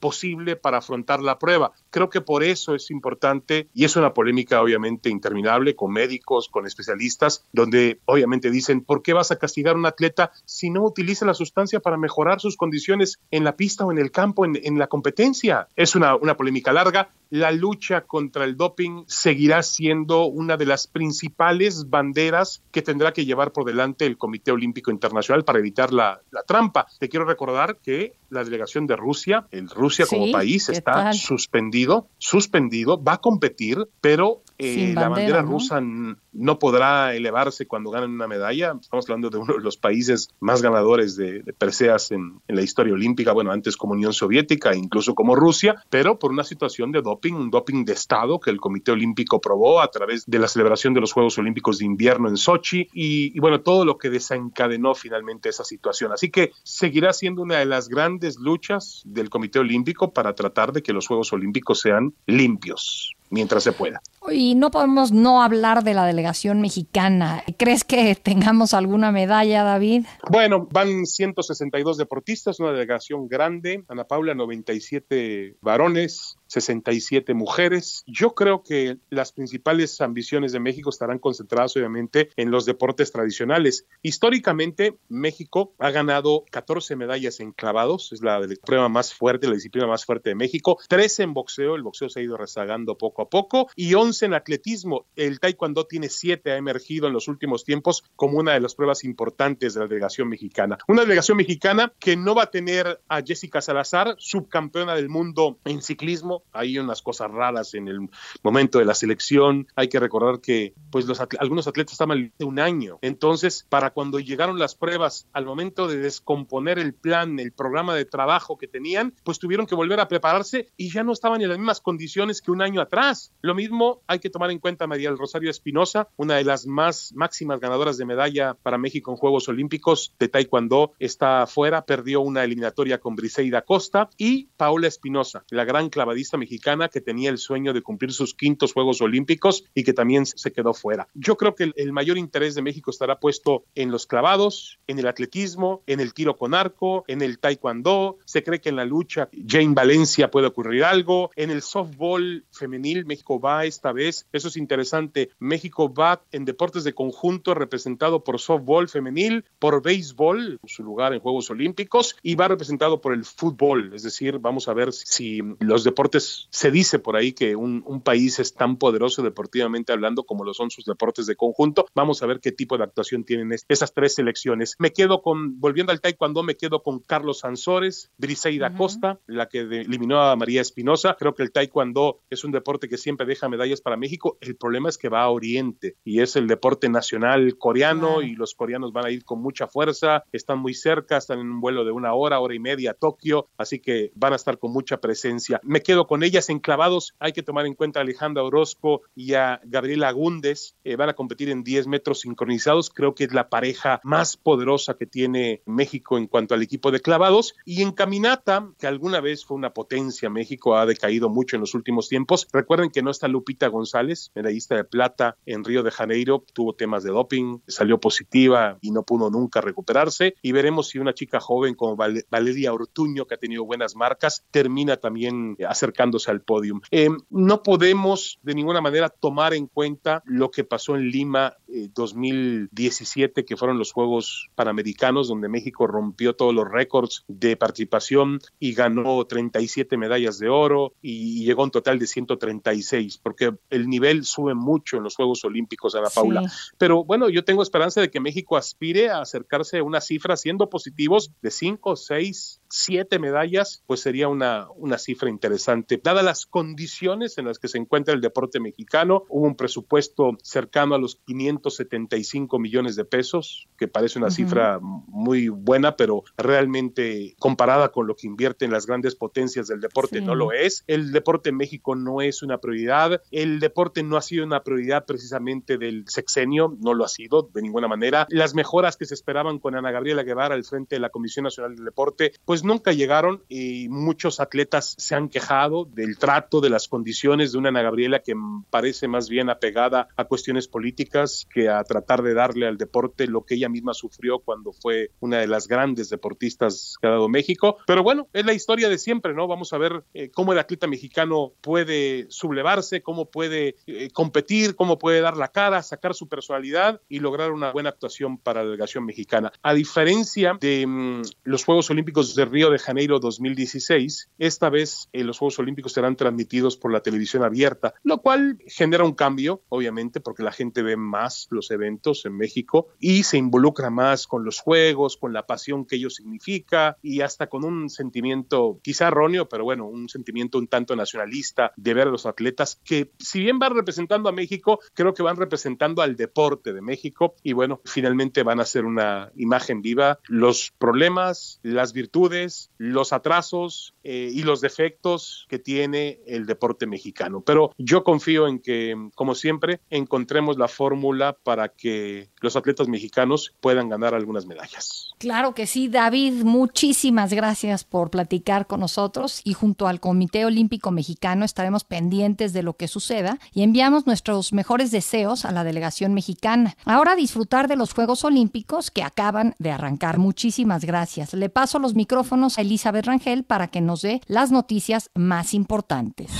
posible 0.00 0.56
para 0.56 0.78
afrontar 0.78 1.20
la 1.20 1.38
prueba. 1.38 1.72
Creo 1.90 2.10
que 2.10 2.20
por 2.20 2.42
eso 2.42 2.74
es 2.74 2.90
importante 2.90 3.68
y 3.74 3.84
es 3.84 3.96
una 3.96 4.14
polémica 4.14 4.62
obviamente 4.62 5.10
interminable 5.10 5.74
con 5.74 5.92
médicos, 5.92 6.48
con 6.48 6.66
especialistas, 6.66 7.44
donde 7.52 8.00
obviamente 8.04 8.50
dicen, 8.50 8.82
¿por 8.82 9.02
qué 9.02 9.12
vas 9.12 9.30
a 9.30 9.38
castigar 9.38 9.74
a 9.74 9.78
un 9.78 9.86
atleta 9.86 10.32
si 10.44 10.70
no 10.70 10.84
utiliza 10.84 11.26
la 11.26 11.34
sustancia 11.34 11.80
para 11.80 11.96
mejorar 11.96 12.40
sus 12.40 12.56
condiciones 12.56 13.18
en 13.30 13.44
la 13.44 13.56
pista 13.56 13.84
o 13.84 13.92
en 13.92 13.98
el 13.98 14.10
campo, 14.10 14.44
en, 14.44 14.78
la 14.78 14.86
competencia? 14.86 15.68
Es 15.76 15.94
una, 15.94 16.16
una 16.16 16.36
polémica 16.36 16.72
larga. 16.72 17.10
La 17.32 17.50
lucha 17.50 18.02
contra 18.02 18.44
el 18.44 18.58
doping 18.58 19.04
seguirá 19.06 19.62
siendo 19.62 20.26
una 20.26 20.58
de 20.58 20.66
las 20.66 20.86
principales 20.86 21.88
banderas 21.88 22.62
que 22.70 22.82
tendrá 22.82 23.14
que 23.14 23.24
llevar 23.24 23.52
por 23.52 23.64
delante 23.64 24.04
el 24.04 24.18
Comité 24.18 24.52
Olímpico 24.52 24.90
Internacional 24.90 25.42
para 25.42 25.58
evitar 25.58 25.94
la, 25.94 26.20
la 26.30 26.42
trampa. 26.42 26.88
Te 26.98 27.08
quiero 27.08 27.24
recordar 27.24 27.78
que 27.78 28.12
la 28.28 28.44
delegación 28.44 28.86
de 28.86 28.96
Rusia, 28.96 29.46
el 29.50 29.70
Rusia 29.70 30.04
como 30.04 30.30
país 30.30 30.68
está 30.68 31.14
suspendido, 31.14 32.06
suspendido, 32.18 33.02
va 33.02 33.14
a 33.14 33.18
competir, 33.22 33.88
pero 34.02 34.42
eh, 34.62 34.92
la 34.94 35.08
bandera 35.08 35.42
rusa 35.42 35.80
no 35.80 36.58
podrá 36.58 37.14
elevarse 37.14 37.66
cuando 37.66 37.90
ganen 37.90 38.10
una 38.10 38.28
medalla. 38.28 38.76
Estamos 38.80 39.06
hablando 39.06 39.30
de 39.30 39.38
uno 39.38 39.54
de 39.54 39.60
los 39.60 39.76
países 39.76 40.28
más 40.40 40.62
ganadores 40.62 41.16
de, 41.16 41.42
de 41.42 41.52
preseas 41.52 42.10
en, 42.10 42.40
en, 42.48 42.56
la 42.56 42.62
historia 42.62 42.94
olímpica, 42.94 43.32
bueno, 43.32 43.52
antes 43.52 43.76
como 43.76 43.94
Unión 43.94 44.12
Soviética, 44.12 44.74
incluso 44.74 45.14
como 45.14 45.34
Rusia, 45.34 45.82
pero 45.90 46.18
por 46.18 46.30
una 46.30 46.44
situación 46.44 46.92
de 46.92 47.02
doping, 47.02 47.34
un 47.34 47.50
doping 47.50 47.84
de 47.84 47.92
Estado 47.92 48.40
que 48.40 48.50
el 48.50 48.60
Comité 48.60 48.92
Olímpico 48.92 49.40
probó 49.40 49.80
a 49.80 49.90
través 49.90 50.24
de 50.26 50.38
la 50.38 50.48
celebración 50.48 50.94
de 50.94 51.00
los 51.00 51.12
Juegos 51.12 51.38
Olímpicos 51.38 51.78
de 51.78 51.86
Invierno 51.86 52.28
en 52.28 52.36
Sochi 52.36 52.88
y, 52.92 53.36
y 53.36 53.40
bueno, 53.40 53.60
todo 53.60 53.84
lo 53.84 53.98
que 53.98 54.10
desencadenó 54.10 54.94
finalmente 54.94 55.48
esa 55.48 55.64
situación. 55.64 56.12
Así 56.12 56.30
que 56.30 56.52
seguirá 56.62 57.12
siendo 57.12 57.42
una 57.42 57.58
de 57.58 57.66
las 57.66 57.88
grandes 57.88 58.38
luchas 58.38 59.02
del 59.04 59.30
Comité 59.30 59.58
Olímpico 59.58 60.12
para 60.12 60.34
tratar 60.34 60.72
de 60.72 60.82
que 60.82 60.92
los 60.92 61.06
Juegos 61.06 61.32
Olímpicos 61.32 61.80
sean 61.80 62.14
limpios 62.26 63.16
mientras 63.30 63.64
se 63.64 63.72
pueda. 63.72 64.00
Y 64.30 64.54
no 64.54 64.70
podemos 64.70 65.12
no 65.12 65.42
hablar 65.42 65.82
de 65.82 65.94
la 65.94 66.06
delegación 66.06 66.60
mexicana. 66.60 67.42
¿Crees 67.58 67.84
que 67.84 68.14
tengamos 68.14 68.74
alguna 68.74 69.10
medalla, 69.10 69.62
David? 69.64 70.06
Bueno, 70.30 70.68
van 70.70 71.06
162 71.06 71.96
deportistas, 71.96 72.60
una 72.60 72.72
delegación 72.72 73.28
grande. 73.28 73.84
Ana 73.88 74.04
Paula, 74.04 74.34
97 74.34 75.56
varones, 75.60 76.36
67 76.46 77.34
mujeres. 77.34 78.04
Yo 78.06 78.34
creo 78.34 78.62
que 78.62 78.98
las 79.10 79.32
principales 79.32 80.00
ambiciones 80.00 80.52
de 80.52 80.60
México 80.60 80.90
estarán 80.90 81.18
concentradas 81.18 81.76
obviamente 81.76 82.30
en 82.36 82.50
los 82.50 82.64
deportes 82.64 83.10
tradicionales. 83.12 83.86
Históricamente, 84.02 84.98
México 85.08 85.72
ha 85.78 85.90
ganado 85.90 86.44
14 86.50 86.96
medallas 86.96 87.40
en 87.40 87.52
clavados, 87.52 88.12
es 88.12 88.22
la 88.22 88.40
prueba 88.64 88.88
más 88.88 89.14
fuerte, 89.14 89.46
la 89.46 89.54
disciplina 89.54 89.86
más 89.86 90.04
fuerte 90.04 90.30
de 90.30 90.34
México, 90.34 90.78
13 90.88 91.22
en 91.24 91.34
boxeo, 91.34 91.74
el 91.74 91.82
boxeo 91.82 92.08
se 92.08 92.20
ha 92.20 92.22
ido 92.22 92.36
rezagando 92.36 92.98
poco 92.98 93.22
a 93.22 93.28
poco, 93.28 93.68
y 93.76 93.94
11 93.94 94.11
en 94.20 94.34
atletismo. 94.34 95.06
El 95.16 95.40
taekwondo 95.40 95.86
tiene 95.86 96.10
7, 96.10 96.52
ha 96.52 96.56
emergido 96.56 97.06
en 97.06 97.14
los 97.14 97.28
últimos 97.28 97.64
tiempos 97.64 98.04
como 98.16 98.38
una 98.38 98.52
de 98.52 98.60
las 98.60 98.74
pruebas 98.74 99.04
importantes 99.04 99.72
de 99.72 99.80
la 99.80 99.86
delegación 99.86 100.28
mexicana. 100.28 100.76
Una 100.88 101.02
delegación 101.02 101.38
mexicana 101.38 101.92
que 101.98 102.16
no 102.16 102.34
va 102.34 102.44
a 102.44 102.50
tener 102.50 103.00
a 103.08 103.22
Jessica 103.22 103.62
Salazar, 103.62 104.16
subcampeona 104.18 104.94
del 104.94 105.08
mundo 105.08 105.58
en 105.64 105.80
ciclismo, 105.80 106.42
hay 106.52 106.78
unas 106.78 107.00
cosas 107.00 107.30
raras 107.30 107.74
en 107.74 107.88
el 107.88 108.10
momento 108.42 108.78
de 108.78 108.84
la 108.84 108.94
selección. 108.94 109.66
Hay 109.76 109.88
que 109.88 110.00
recordar 110.00 110.40
que 110.40 110.74
pues 110.90 111.06
los 111.06 111.20
algunos 111.38 111.66
atletas 111.66 111.92
estaban 111.92 112.32
de 112.38 112.44
un 112.44 112.58
año. 112.58 112.98
Entonces, 113.02 113.66
para 113.68 113.90
cuando 113.90 114.18
llegaron 114.18 114.58
las 114.58 114.74
pruebas, 114.74 115.28
al 115.32 115.46
momento 115.46 115.88
de 115.88 115.98
descomponer 115.98 116.78
el 116.78 116.94
plan, 116.94 117.38
el 117.38 117.52
programa 117.52 117.94
de 117.94 118.04
trabajo 118.04 118.58
que 118.58 118.68
tenían, 118.68 119.14
pues 119.24 119.38
tuvieron 119.38 119.66
que 119.66 119.74
volver 119.74 120.00
a 120.00 120.08
prepararse 120.08 120.68
y 120.76 120.90
ya 120.90 121.04
no 121.04 121.12
estaban 121.12 121.40
en 121.40 121.48
las 121.48 121.58
mismas 121.58 121.80
condiciones 121.80 122.42
que 122.42 122.50
un 122.50 122.62
año 122.62 122.80
atrás. 122.80 123.32
Lo 123.40 123.54
mismo 123.54 124.01
hay 124.06 124.18
que 124.18 124.30
tomar 124.30 124.50
en 124.50 124.58
cuenta 124.58 124.86
María 124.86 125.08
del 125.08 125.18
Rosario 125.18 125.50
Espinosa, 125.50 126.08
una 126.16 126.36
de 126.36 126.44
las 126.44 126.66
más 126.66 127.12
máximas 127.14 127.60
ganadoras 127.60 127.98
de 127.98 128.04
medalla 128.04 128.54
para 128.54 128.78
México 128.78 129.10
en 129.10 129.16
Juegos 129.16 129.48
Olímpicos 129.48 130.14
de 130.18 130.28
Taekwondo, 130.28 130.92
está 130.98 131.42
afuera, 131.42 131.84
perdió 131.84 132.20
una 132.20 132.44
eliminatoria 132.44 132.98
con 132.98 133.16
Briseida 133.16 133.62
Costa 133.62 134.10
y 134.16 134.48
Paula 134.56 134.88
Espinosa, 134.88 135.44
la 135.50 135.64
gran 135.64 135.88
clavadista 135.90 136.36
mexicana 136.36 136.88
que 136.88 137.00
tenía 137.00 137.30
el 137.30 137.38
sueño 137.38 137.72
de 137.72 137.82
cumplir 137.82 138.12
sus 138.12 138.34
quintos 138.34 138.72
Juegos 138.72 139.00
Olímpicos 139.00 139.64
y 139.74 139.84
que 139.84 139.92
también 139.92 140.26
se 140.26 140.52
quedó 140.52 140.74
fuera. 140.74 141.08
Yo 141.14 141.36
creo 141.36 141.54
que 141.54 141.72
el, 141.74 141.92
mayor 141.92 142.18
interés 142.18 142.54
de 142.54 142.62
México 142.62 142.90
estará 142.90 143.18
puesto 143.18 143.64
en 143.74 143.90
los 143.90 144.06
clavados, 144.06 144.78
en 144.86 144.98
el 144.98 145.06
atletismo, 145.06 145.82
en 145.86 146.00
el 146.00 146.14
tiro 146.14 146.36
con 146.36 146.54
arco, 146.54 147.04
en 147.06 147.22
el 147.22 147.38
taekwondo. 147.38 148.18
Se 148.24 148.42
cree 148.42 148.60
que 148.60 148.70
en 148.70 148.76
la 148.76 148.84
lucha 148.84 149.28
Jane 149.46 149.74
Valencia 149.74 150.30
puede 150.30 150.46
ocurrir 150.46 150.84
algo. 150.84 151.30
En 151.36 151.50
el 151.50 151.62
softball 151.62 152.44
femenil 152.50 153.04
México 153.04 153.40
va 153.40 153.64
vez. 153.92 154.26
Eso 154.32 154.48
es 154.48 154.56
interesante. 154.56 155.30
México 155.38 155.92
va 155.92 156.22
en 156.32 156.44
deportes 156.44 156.84
de 156.84 156.94
conjunto 156.94 157.54
representado 157.54 158.24
por 158.24 158.40
softball 158.40 158.88
femenil, 158.88 159.44
por 159.58 159.82
béisbol, 159.82 160.58
su 160.64 160.82
lugar 160.82 161.12
en 161.14 161.20
Juegos 161.20 161.50
Olímpicos, 161.50 162.16
y 162.22 162.34
va 162.34 162.48
representado 162.48 163.00
por 163.00 163.12
el 163.12 163.24
fútbol. 163.24 163.92
Es 163.94 164.02
decir, 164.02 164.38
vamos 164.38 164.68
a 164.68 164.74
ver 164.74 164.92
si 164.92 165.40
los 165.60 165.84
deportes 165.84 166.48
se 166.50 166.70
dice 166.70 166.98
por 166.98 167.16
ahí 167.16 167.32
que 167.32 167.56
un, 167.56 167.82
país 168.02 168.40
es 168.40 168.54
tan 168.54 168.78
poderoso 168.78 169.22
deportivamente 169.22 169.92
hablando 169.92 170.24
como 170.24 170.44
lo 170.44 170.54
son 170.54 170.70
sus 170.70 170.84
deportes 170.84 171.26
de 171.26 171.36
conjunto. 171.36 171.86
Vamos 171.94 172.22
a 172.22 172.26
ver 172.26 172.40
qué 172.40 172.50
tipo 172.50 172.76
de 172.76 172.84
actuación 172.84 173.22
tienen 173.24 173.52
esas 173.68 173.94
tres 173.94 174.14
selecciones. 174.14 174.74
Me 174.78 174.92
quedo 174.92 175.22
con, 175.22 175.60
volviendo 175.60 175.92
al 175.92 176.00
taekwondo, 176.00 176.42
me 176.42 176.56
quedo 176.56 176.82
con 176.82 176.98
Carlos 176.98 177.40
Sansores, 177.40 178.10
Briseida 178.18 178.74
Costa, 178.74 179.20
la 179.26 179.48
que 179.48 179.60
eliminó 179.60 180.20
a 180.20 180.34
María 180.34 180.60
Espinosa. 180.62 181.16
Creo 181.18 181.34
que 181.34 181.42
el 181.44 181.52
taekwondo 181.52 182.20
es 182.30 182.44
un 182.44 182.50
deporte 182.50 182.88
que 182.88 182.98
siempre 182.98 183.26
deja 183.26 183.48
medallas 183.48 183.81
para 183.82 183.96
México. 183.96 184.38
El 184.40 184.56
problema 184.56 184.88
es 184.88 184.98
que 184.98 185.08
va 185.08 185.22
a 185.22 185.30
Oriente 185.30 185.96
y 186.04 186.20
es 186.20 186.36
el 186.36 186.46
deporte 186.46 186.88
nacional 186.88 187.58
coreano 187.58 188.22
y 188.22 188.34
los 188.34 188.54
coreanos 188.54 188.92
van 188.92 189.06
a 189.06 189.10
ir 189.10 189.24
con 189.24 189.40
mucha 189.42 189.66
fuerza, 189.66 190.24
están 190.32 190.58
muy 190.58 190.74
cerca, 190.74 191.16
están 191.16 191.40
en 191.40 191.50
un 191.50 191.60
vuelo 191.60 191.84
de 191.84 191.92
una 191.92 192.14
hora, 192.14 192.40
hora 192.40 192.54
y 192.54 192.58
media 192.58 192.92
a 192.92 192.94
Tokio, 192.94 193.48
así 193.56 193.80
que 193.80 194.12
van 194.14 194.32
a 194.32 194.36
estar 194.36 194.58
con 194.58 194.72
mucha 194.72 194.98
presencia. 194.98 195.60
Me 195.62 195.82
quedo 195.82 196.06
con 196.06 196.22
ellas 196.22 196.48
enclavados. 196.48 197.14
Hay 197.18 197.32
que 197.32 197.42
tomar 197.42 197.66
en 197.66 197.74
cuenta 197.74 198.00
a 198.00 198.02
Alejandra 198.02 198.42
Orozco 198.42 199.02
y 199.14 199.34
a 199.34 199.60
Gabriela 199.64 200.08
Agúndez. 200.08 200.74
Eh, 200.84 200.96
van 200.96 201.08
a 201.08 201.14
competir 201.14 201.50
en 201.50 201.62
10 201.62 201.86
metros 201.86 202.20
sincronizados. 202.20 202.90
Creo 202.90 203.14
que 203.14 203.24
es 203.24 203.32
la 203.32 203.48
pareja 203.48 204.00
más 204.04 204.36
poderosa 204.36 204.94
que 204.94 205.06
tiene 205.06 205.62
México 205.66 206.18
en 206.18 206.26
cuanto 206.26 206.54
al 206.54 206.62
equipo 206.62 206.90
de 206.90 207.00
clavados. 207.00 207.54
Y 207.64 207.82
en 207.82 207.92
caminata, 207.92 208.70
que 208.78 208.86
alguna 208.86 209.20
vez 209.20 209.44
fue 209.44 209.56
una 209.56 209.72
potencia, 209.72 210.30
México 210.30 210.76
ha 210.76 210.86
decaído 210.86 211.28
mucho 211.28 211.56
en 211.56 211.60
los 211.60 211.74
últimos 211.74 212.08
tiempos. 212.08 212.48
Recuerden 212.52 212.90
que 212.90 213.02
no 213.02 213.10
está 213.10 213.28
Lupita 213.28 213.68
González, 213.72 214.30
medallista 214.34 214.76
de 214.76 214.84
plata 214.84 215.36
en 215.46 215.64
Río 215.64 215.82
de 215.82 215.90
Janeiro. 215.90 216.44
Tuvo 216.52 216.74
temas 216.74 217.02
de 217.02 217.10
doping, 217.10 217.58
salió 217.66 217.98
positiva 217.98 218.78
y 218.80 218.92
no 218.92 219.02
pudo 219.02 219.30
nunca 219.30 219.60
recuperarse. 219.60 220.34
Y 220.42 220.52
veremos 220.52 220.88
si 220.88 220.98
una 220.98 221.14
chica 221.14 221.40
joven 221.40 221.74
como 221.74 221.96
Valeria 221.96 222.72
Ortuño, 222.72 223.26
que 223.26 223.34
ha 223.34 223.38
tenido 223.38 223.64
buenas 223.64 223.96
marcas, 223.96 224.44
termina 224.52 224.98
también 224.98 225.56
acercando 225.68 226.12
al 226.26 226.42
podium. 226.42 226.80
Eh, 226.90 227.08
no 227.30 227.62
podemos 227.62 228.38
de 228.42 228.54
ninguna 228.54 228.80
manera 228.80 229.08
tomar 229.08 229.54
en 229.54 229.66
cuenta 229.66 230.22
lo 230.26 230.50
que 230.50 230.64
pasó 230.64 230.96
en 230.96 231.10
Lima 231.10 231.56
2017, 231.94 233.44
que 233.44 233.56
fueron 233.56 233.78
los 233.78 233.92
Juegos 233.92 234.50
Panamericanos, 234.54 235.28
donde 235.28 235.48
México 235.48 235.86
rompió 235.86 236.34
todos 236.34 236.54
los 236.54 236.68
récords 236.68 237.24
de 237.28 237.56
participación 237.56 238.40
y 238.58 238.74
ganó 238.74 239.24
37 239.24 239.96
medallas 239.96 240.38
de 240.38 240.48
oro 240.48 240.92
y 241.00 241.44
llegó 241.44 241.62
a 241.62 241.64
un 241.64 241.70
total 241.70 241.98
de 241.98 242.06
136, 242.06 243.18
porque 243.18 243.54
el 243.70 243.88
nivel 243.88 244.24
sube 244.24 244.54
mucho 244.54 244.96
en 244.96 245.04
los 245.04 245.16
Juegos 245.16 245.44
Olímpicos, 245.44 245.94
Ana 245.94 246.08
Paula. 246.14 246.42
Pero 246.78 247.04
bueno, 247.04 247.28
yo 247.28 247.44
tengo 247.44 247.62
esperanza 247.62 248.00
de 248.00 248.10
que 248.10 248.20
México 248.20 248.56
aspire 248.56 249.10
a 249.10 249.20
acercarse 249.20 249.78
a 249.78 249.82
una 249.82 250.00
cifra 250.00 250.36
siendo 250.36 250.68
positivos 250.68 251.32
de 251.42 251.50
5, 251.50 251.96
6, 251.96 252.60
siete 252.72 253.18
medallas, 253.18 253.82
pues 253.86 254.00
sería 254.00 254.28
una, 254.28 254.66
una 254.76 254.96
cifra 254.96 255.28
interesante. 255.28 256.00
Dadas 256.02 256.24
las 256.24 256.46
condiciones 256.46 257.36
en 257.36 257.46
las 257.46 257.58
que 257.58 257.68
se 257.68 257.78
encuentra 257.78 258.14
el 258.14 258.20
deporte 258.20 258.60
mexicano, 258.60 259.24
hubo 259.28 259.46
un 259.46 259.56
presupuesto 259.56 260.38
cercano 260.42 260.94
a 260.94 260.98
los 260.98 261.16
575 261.26 262.58
millones 262.58 262.96
de 262.96 263.04
pesos, 263.04 263.68
que 263.76 263.88
parece 263.88 264.18
una 264.18 264.30
cifra 264.30 264.78
muy 264.80 265.48
buena, 265.48 265.96
pero 265.96 266.24
realmente 266.36 267.34
comparada 267.38 267.90
con 267.90 268.06
lo 268.06 268.16
que 268.16 268.26
invierten 268.26 268.70
las 268.70 268.86
grandes 268.86 269.14
potencias 269.16 269.68
del 269.68 269.80
deporte 269.80 270.20
no 270.20 270.34
lo 270.34 270.52
es. 270.52 270.84
El 270.86 271.12
deporte 271.12 271.50
en 271.50 271.56
México 271.56 271.94
no 271.94 272.22
es 272.22 272.42
una 272.42 272.58
prioridad. 272.58 273.20
El 273.30 273.60
deporte 273.60 274.02
no 274.02 274.16
ha 274.16 274.22
sido 274.22 274.44
una 274.44 274.62
prioridad 274.62 275.04
precisamente 275.04 275.76
del 275.76 276.04
sexenio, 276.08 276.76
no 276.80 276.94
lo 276.94 277.04
ha 277.04 277.08
sido 277.08 277.50
de 277.52 277.60
ninguna 277.60 277.88
manera. 277.88 278.26
Las 278.30 278.54
mejoras 278.54 278.96
que 278.96 279.04
se 279.04 279.14
esperaban 279.14 279.58
con 279.58 279.74
Ana 279.74 279.90
Gabriela 279.90 280.22
Guevara 280.22 280.54
al 280.54 280.64
frente 280.64 280.96
de 280.96 281.00
la 281.00 281.10
Comisión 281.10 281.44
Nacional 281.44 281.76
del 281.76 281.84
Deporte, 281.84 282.32
pues 282.44 282.61
nunca 282.64 282.92
llegaron 282.92 283.42
y 283.48 283.88
muchos 283.88 284.40
atletas 284.40 284.94
se 284.98 285.14
han 285.14 285.28
quejado 285.28 285.84
del 285.84 286.18
trato, 286.18 286.60
de 286.60 286.70
las 286.70 286.88
condiciones 286.88 287.52
de 287.52 287.58
una 287.58 287.70
Ana 287.70 287.82
Gabriela 287.82 288.20
que 288.20 288.34
parece 288.70 289.08
más 289.08 289.28
bien 289.28 289.50
apegada 289.50 290.08
a 290.16 290.24
cuestiones 290.24 290.68
políticas 290.68 291.46
que 291.52 291.68
a 291.68 291.82
tratar 291.84 292.22
de 292.22 292.34
darle 292.34 292.66
al 292.66 292.76
deporte 292.76 293.26
lo 293.26 293.44
que 293.44 293.54
ella 293.54 293.68
misma 293.68 293.94
sufrió 293.94 294.40
cuando 294.40 294.72
fue 294.72 295.10
una 295.20 295.38
de 295.38 295.46
las 295.46 295.68
grandes 295.68 296.10
deportistas 296.10 296.96
que 297.00 297.06
ha 297.06 297.10
dado 297.10 297.28
México. 297.28 297.78
Pero 297.86 298.02
bueno, 298.02 298.28
es 298.32 298.44
la 298.44 298.52
historia 298.52 298.88
de 298.88 298.98
siempre, 298.98 299.34
¿no? 299.34 299.46
Vamos 299.46 299.72
a 299.72 299.78
ver 299.78 300.04
eh, 300.14 300.30
cómo 300.30 300.52
el 300.52 300.58
atleta 300.58 300.86
mexicano 300.86 301.52
puede 301.60 302.26
sublevarse, 302.28 303.02
cómo 303.02 303.30
puede 303.30 303.76
eh, 303.86 304.10
competir, 304.12 304.76
cómo 304.76 304.98
puede 304.98 305.20
dar 305.20 305.36
la 305.36 305.48
cara, 305.48 305.82
sacar 305.82 306.14
su 306.14 306.28
personalidad 306.28 307.00
y 307.08 307.20
lograr 307.20 307.52
una 307.52 307.72
buena 307.72 307.90
actuación 307.90 308.38
para 308.38 308.62
la 308.62 308.70
delegación 308.70 309.04
mexicana. 309.04 309.52
A 309.62 309.74
diferencia 309.74 310.56
de 310.60 310.86
mm, 310.86 311.22
los 311.44 311.64
Juegos 311.64 311.90
Olímpicos 311.90 312.34
de 312.34 312.44
Río 312.52 312.70
de 312.70 312.78
Janeiro 312.78 313.18
2016, 313.18 314.30
esta 314.38 314.68
vez 314.68 315.08
eh, 315.14 315.24
los 315.24 315.38
Juegos 315.38 315.58
Olímpicos 315.58 315.94
serán 315.94 316.16
transmitidos 316.16 316.76
por 316.76 316.92
la 316.92 317.00
televisión 317.00 317.42
abierta, 317.42 317.94
lo 318.02 318.20
cual 318.20 318.58
genera 318.66 319.04
un 319.04 319.14
cambio, 319.14 319.62
obviamente, 319.70 320.20
porque 320.20 320.42
la 320.42 320.52
gente 320.52 320.82
ve 320.82 320.98
más 320.98 321.48
los 321.50 321.70
eventos 321.70 322.26
en 322.26 322.36
México 322.36 322.88
y 323.00 323.22
se 323.22 323.38
involucra 323.38 323.88
más 323.88 324.26
con 324.26 324.44
los 324.44 324.60
Juegos, 324.60 325.16
con 325.16 325.32
la 325.32 325.46
pasión 325.46 325.86
que 325.86 325.96
ello 325.96 326.10
significa 326.10 326.98
y 327.02 327.22
hasta 327.22 327.46
con 327.46 327.64
un 327.64 327.88
sentimiento 327.88 328.78
quizá 328.82 329.08
erróneo, 329.08 329.48
pero 329.48 329.64
bueno, 329.64 329.86
un 329.86 330.10
sentimiento 330.10 330.58
un 330.58 330.68
tanto 330.68 330.94
nacionalista 330.94 331.72
de 331.76 331.94
ver 331.94 332.08
a 332.08 332.10
los 332.10 332.26
atletas 332.26 332.78
que 332.84 333.12
si 333.18 333.40
bien 333.40 333.58
van 333.58 333.74
representando 333.74 334.28
a 334.28 334.32
México, 334.32 334.78
creo 334.92 335.14
que 335.14 335.22
van 335.22 335.36
representando 335.36 336.02
al 336.02 336.16
deporte 336.16 336.74
de 336.74 336.82
México 336.82 337.34
y 337.42 337.54
bueno, 337.54 337.80
finalmente 337.86 338.42
van 338.42 338.60
a 338.60 338.66
ser 338.66 338.84
una 338.84 339.32
imagen 339.36 339.80
viva. 339.80 340.18
Los 340.28 340.72
problemas, 340.78 341.60
las 341.62 341.94
virtudes, 341.94 342.41
los 342.78 343.12
atrasos 343.12 343.94
eh, 344.04 344.30
y 344.32 344.42
los 344.42 344.60
defectos 344.60 345.46
que 345.48 345.58
tiene 345.58 346.20
el 346.26 346.46
deporte 346.46 346.86
mexicano. 346.86 347.42
Pero 347.42 347.72
yo 347.78 348.04
confío 348.04 348.48
en 348.48 348.58
que, 348.58 349.10
como 349.14 349.34
siempre, 349.34 349.80
encontremos 349.90 350.56
la 350.58 350.68
fórmula 350.68 351.36
para 351.42 351.68
que 351.68 352.30
los 352.40 352.56
atletas 352.56 352.88
mexicanos 352.88 353.54
puedan 353.60 353.88
ganar 353.88 354.14
algunas 354.14 354.46
medallas. 354.46 355.14
Claro 355.18 355.54
que 355.54 355.66
sí, 355.66 355.88
David, 355.88 356.42
muchísimas 356.42 357.32
gracias 357.32 357.84
por 357.84 358.10
platicar 358.10 358.66
con 358.66 358.80
nosotros 358.80 359.40
y 359.44 359.52
junto 359.52 359.86
al 359.86 360.00
Comité 360.00 360.44
Olímpico 360.44 360.90
Mexicano 360.90 361.44
estaremos 361.44 361.84
pendientes 361.84 362.52
de 362.52 362.62
lo 362.62 362.74
que 362.74 362.88
suceda 362.88 363.38
y 363.52 363.62
enviamos 363.62 364.06
nuestros 364.06 364.52
mejores 364.52 364.90
deseos 364.90 365.44
a 365.44 365.52
la 365.52 365.64
delegación 365.64 366.14
mexicana. 366.14 366.76
Ahora 366.84 367.14
disfrutar 367.14 367.68
de 367.68 367.76
los 367.76 367.92
Juegos 367.92 368.24
Olímpicos 368.24 368.90
que 368.90 369.02
acaban 369.02 369.54
de 369.58 369.70
arrancar. 369.70 370.18
Muchísimas 370.18 370.84
gracias. 370.84 371.34
Le 371.34 371.48
paso 371.48 371.78
los 371.78 371.94
micrófonos 371.94 372.21
a 372.58 372.60
Elizabeth 372.62 373.06
Rangel 373.06 373.44
para 373.44 373.68
que 373.68 373.80
nos 373.80 374.02
dé 374.02 374.20
las 374.26 374.50
noticias 374.50 375.10
más 375.14 375.54
importantes. 375.54 376.30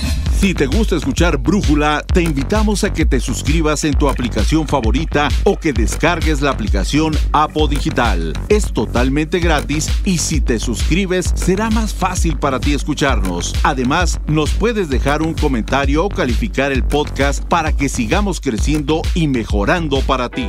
Si 0.43 0.53
te 0.53 0.65
gusta 0.65 0.97
escuchar 0.97 1.37
Brújula, 1.37 2.03
te 2.13 2.21
invitamos 2.21 2.83
a 2.83 2.91
que 2.91 3.05
te 3.05 3.21
suscribas 3.21 3.85
en 3.85 3.93
tu 3.93 4.09
aplicación 4.09 4.67
favorita 4.67 5.29
o 5.45 5.57
que 5.57 5.71
descargues 5.71 6.41
la 6.41 6.51
aplicación 6.51 7.13
Apo 7.31 7.67
Digital. 7.67 8.33
Es 8.49 8.73
totalmente 8.73 9.39
gratis 9.39 9.89
y 10.03 10.17
si 10.17 10.41
te 10.41 10.59
suscribes 10.59 11.31
será 11.35 11.69
más 11.69 11.93
fácil 11.93 12.37
para 12.37 12.59
ti 12.59 12.73
escucharnos. 12.73 13.53
Además, 13.63 14.19
nos 14.27 14.51
puedes 14.51 14.89
dejar 14.89 15.21
un 15.21 15.33
comentario 15.33 16.03
o 16.03 16.09
calificar 16.09 16.73
el 16.73 16.83
podcast 16.83 17.41
para 17.45 17.71
que 17.71 17.87
sigamos 17.87 18.41
creciendo 18.41 19.01
y 19.13 19.29
mejorando 19.29 20.01
para 20.01 20.27
ti. 20.27 20.47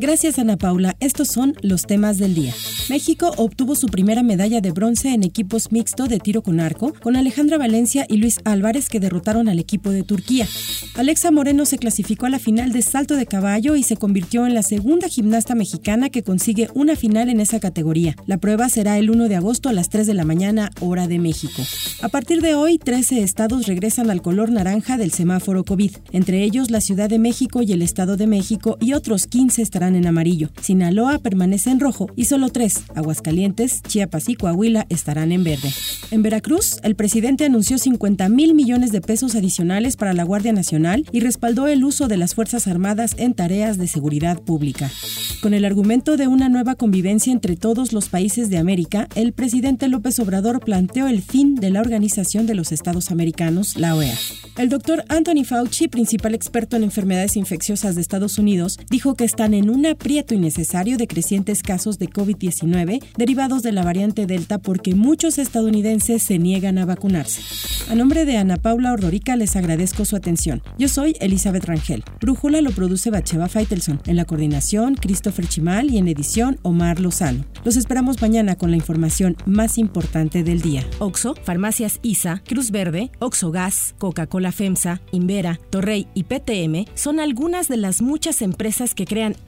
Gracias 0.00 0.38
Ana 0.38 0.56
Paula, 0.56 0.94
estos 1.00 1.26
son 1.26 1.56
los 1.60 1.84
temas 1.84 2.18
del 2.18 2.32
día. 2.32 2.54
México 2.88 3.32
obtuvo 3.36 3.74
su 3.74 3.88
primera 3.88 4.22
medalla 4.22 4.60
de 4.60 4.70
bronce 4.70 5.12
en 5.12 5.24
equipos 5.24 5.72
mixto 5.72 6.06
de 6.06 6.20
tiro 6.20 6.40
con 6.40 6.60
arco, 6.60 6.94
con 7.02 7.16
Alejandra 7.16 7.58
Valencia 7.58 8.06
y 8.08 8.18
Luis 8.18 8.38
Álvarez 8.44 8.90
que 8.90 9.00
derrotaron 9.00 9.48
al 9.48 9.58
equipo 9.58 9.90
de 9.90 10.04
Turquía. 10.04 10.46
Alexa 10.94 11.32
Moreno 11.32 11.66
se 11.66 11.78
clasificó 11.78 12.26
a 12.26 12.30
la 12.30 12.38
final 12.38 12.70
de 12.70 12.82
salto 12.82 13.16
de 13.16 13.26
caballo 13.26 13.74
y 13.74 13.82
se 13.82 13.96
convirtió 13.96 14.46
en 14.46 14.54
la 14.54 14.62
segunda 14.62 15.08
gimnasta 15.08 15.56
mexicana 15.56 16.10
que 16.10 16.22
consigue 16.22 16.68
una 16.74 16.94
final 16.94 17.28
en 17.28 17.40
esa 17.40 17.58
categoría. 17.58 18.14
La 18.26 18.38
prueba 18.38 18.68
será 18.68 18.98
el 18.98 19.10
1 19.10 19.26
de 19.26 19.34
agosto 19.34 19.68
a 19.68 19.72
las 19.72 19.88
3 19.88 20.06
de 20.06 20.14
la 20.14 20.24
mañana, 20.24 20.70
hora 20.80 21.08
de 21.08 21.18
México. 21.18 21.60
A 22.02 22.08
partir 22.08 22.40
de 22.40 22.54
hoy, 22.54 22.78
13 22.78 23.24
estados 23.24 23.66
regresan 23.66 24.10
al 24.10 24.22
color 24.22 24.52
naranja 24.52 24.96
del 24.96 25.10
semáforo 25.10 25.64
COVID, 25.64 25.90
entre 26.12 26.44
ellos 26.44 26.70
la 26.70 26.80
Ciudad 26.80 27.10
de 27.10 27.18
México 27.18 27.62
y 27.62 27.72
el 27.72 27.82
Estado 27.82 28.16
de 28.16 28.28
México 28.28 28.78
y 28.80 28.92
otros 28.92 29.26
15 29.26 29.60
estarán 29.60 29.87
en 29.94 30.06
amarillo. 30.06 30.50
Sinaloa 30.60 31.18
permanece 31.18 31.70
en 31.70 31.80
rojo 31.80 32.10
y 32.16 32.24
solo 32.24 32.48
tres, 32.48 32.82
Aguascalientes, 32.94 33.82
Chiapas 33.82 34.28
y 34.28 34.34
Coahuila, 34.34 34.86
estarán 34.88 35.32
en 35.32 35.44
verde. 35.44 35.72
En 36.10 36.22
Veracruz, 36.22 36.78
el 36.82 36.94
presidente 36.94 37.44
anunció 37.44 37.78
50 37.78 38.28
mil 38.28 38.54
millones 38.54 38.92
de 38.92 39.00
pesos 39.00 39.34
adicionales 39.34 39.96
para 39.96 40.14
la 40.14 40.24
Guardia 40.24 40.52
Nacional 40.52 41.04
y 41.12 41.20
respaldó 41.20 41.66
el 41.66 41.84
uso 41.84 42.08
de 42.08 42.16
las 42.16 42.34
Fuerzas 42.34 42.66
Armadas 42.66 43.14
en 43.18 43.34
tareas 43.34 43.78
de 43.78 43.86
seguridad 43.86 44.40
pública. 44.40 44.90
Con 45.42 45.54
el 45.54 45.64
argumento 45.64 46.16
de 46.16 46.26
una 46.26 46.48
nueva 46.48 46.74
convivencia 46.74 47.32
entre 47.32 47.56
todos 47.56 47.92
los 47.92 48.08
países 48.08 48.50
de 48.50 48.58
América, 48.58 49.08
el 49.14 49.32
presidente 49.32 49.88
López 49.88 50.18
Obrador 50.18 50.60
planteó 50.60 51.06
el 51.06 51.22
fin 51.22 51.54
de 51.54 51.70
la 51.70 51.80
Organización 51.80 52.46
de 52.46 52.54
los 52.54 52.72
Estados 52.72 53.10
Americanos, 53.10 53.76
la 53.76 53.94
OEA. 53.94 54.16
El 54.56 54.68
doctor 54.68 55.04
Anthony 55.08 55.44
Fauci, 55.44 55.88
principal 55.88 56.34
experto 56.34 56.76
en 56.76 56.82
enfermedades 56.82 57.36
infecciosas 57.36 57.94
de 57.94 58.00
Estados 58.00 58.38
Unidos, 58.38 58.78
dijo 58.90 59.14
que 59.14 59.24
están 59.24 59.54
en 59.54 59.70
un 59.70 59.77
aprieto 59.86 60.34
innecesario 60.34 60.96
de 60.96 61.06
crecientes 61.06 61.62
casos 61.62 61.98
de 61.98 62.08
COVID-19 62.08 63.02
derivados 63.16 63.62
de 63.62 63.72
la 63.72 63.84
variante 63.84 64.26
Delta 64.26 64.58
porque 64.58 64.94
muchos 64.94 65.38
estadounidenses 65.38 66.22
se 66.22 66.38
niegan 66.38 66.78
a 66.78 66.86
vacunarse. 66.86 67.42
A 67.90 67.94
nombre 67.94 68.24
de 68.24 68.36
Ana 68.36 68.56
Paula 68.56 68.92
Ordorica 68.92 69.36
les 69.36 69.56
agradezco 69.56 70.04
su 70.04 70.16
atención. 70.16 70.62
Yo 70.78 70.88
soy 70.88 71.16
Elizabeth 71.20 71.64
Rangel. 71.64 72.04
Brújula 72.20 72.60
lo 72.60 72.70
produce 72.70 73.10
Bacheva 73.10 73.48
Feitelson. 73.48 74.00
En 74.06 74.16
la 74.16 74.24
coordinación, 74.24 74.94
Christopher 74.94 75.48
Chimal 75.48 75.90
y 75.90 75.98
en 75.98 76.08
edición, 76.08 76.58
Omar 76.62 77.00
Lozano. 77.00 77.44
Los 77.64 77.76
esperamos 77.76 78.20
mañana 78.20 78.56
con 78.56 78.70
la 78.70 78.76
información 78.76 79.36
más 79.46 79.78
importante 79.78 80.42
del 80.42 80.60
día. 80.60 80.84
Oxo, 80.98 81.34
Farmacias 81.44 81.98
ISA, 82.02 82.42
Cruz 82.46 82.70
Verde, 82.70 83.10
Oxo 83.18 83.50
Gas, 83.50 83.94
Coca-Cola 83.98 84.52
FEMSA, 84.52 85.00
Invera, 85.12 85.58
Torrey 85.70 86.06
y 86.14 86.24
PTM 86.24 86.86
son 86.94 87.20
algunas 87.20 87.68
de 87.68 87.76
las 87.76 88.02
muchas 88.02 88.42
empresas 88.42 88.94
que 88.94 89.06
crean 89.06 89.36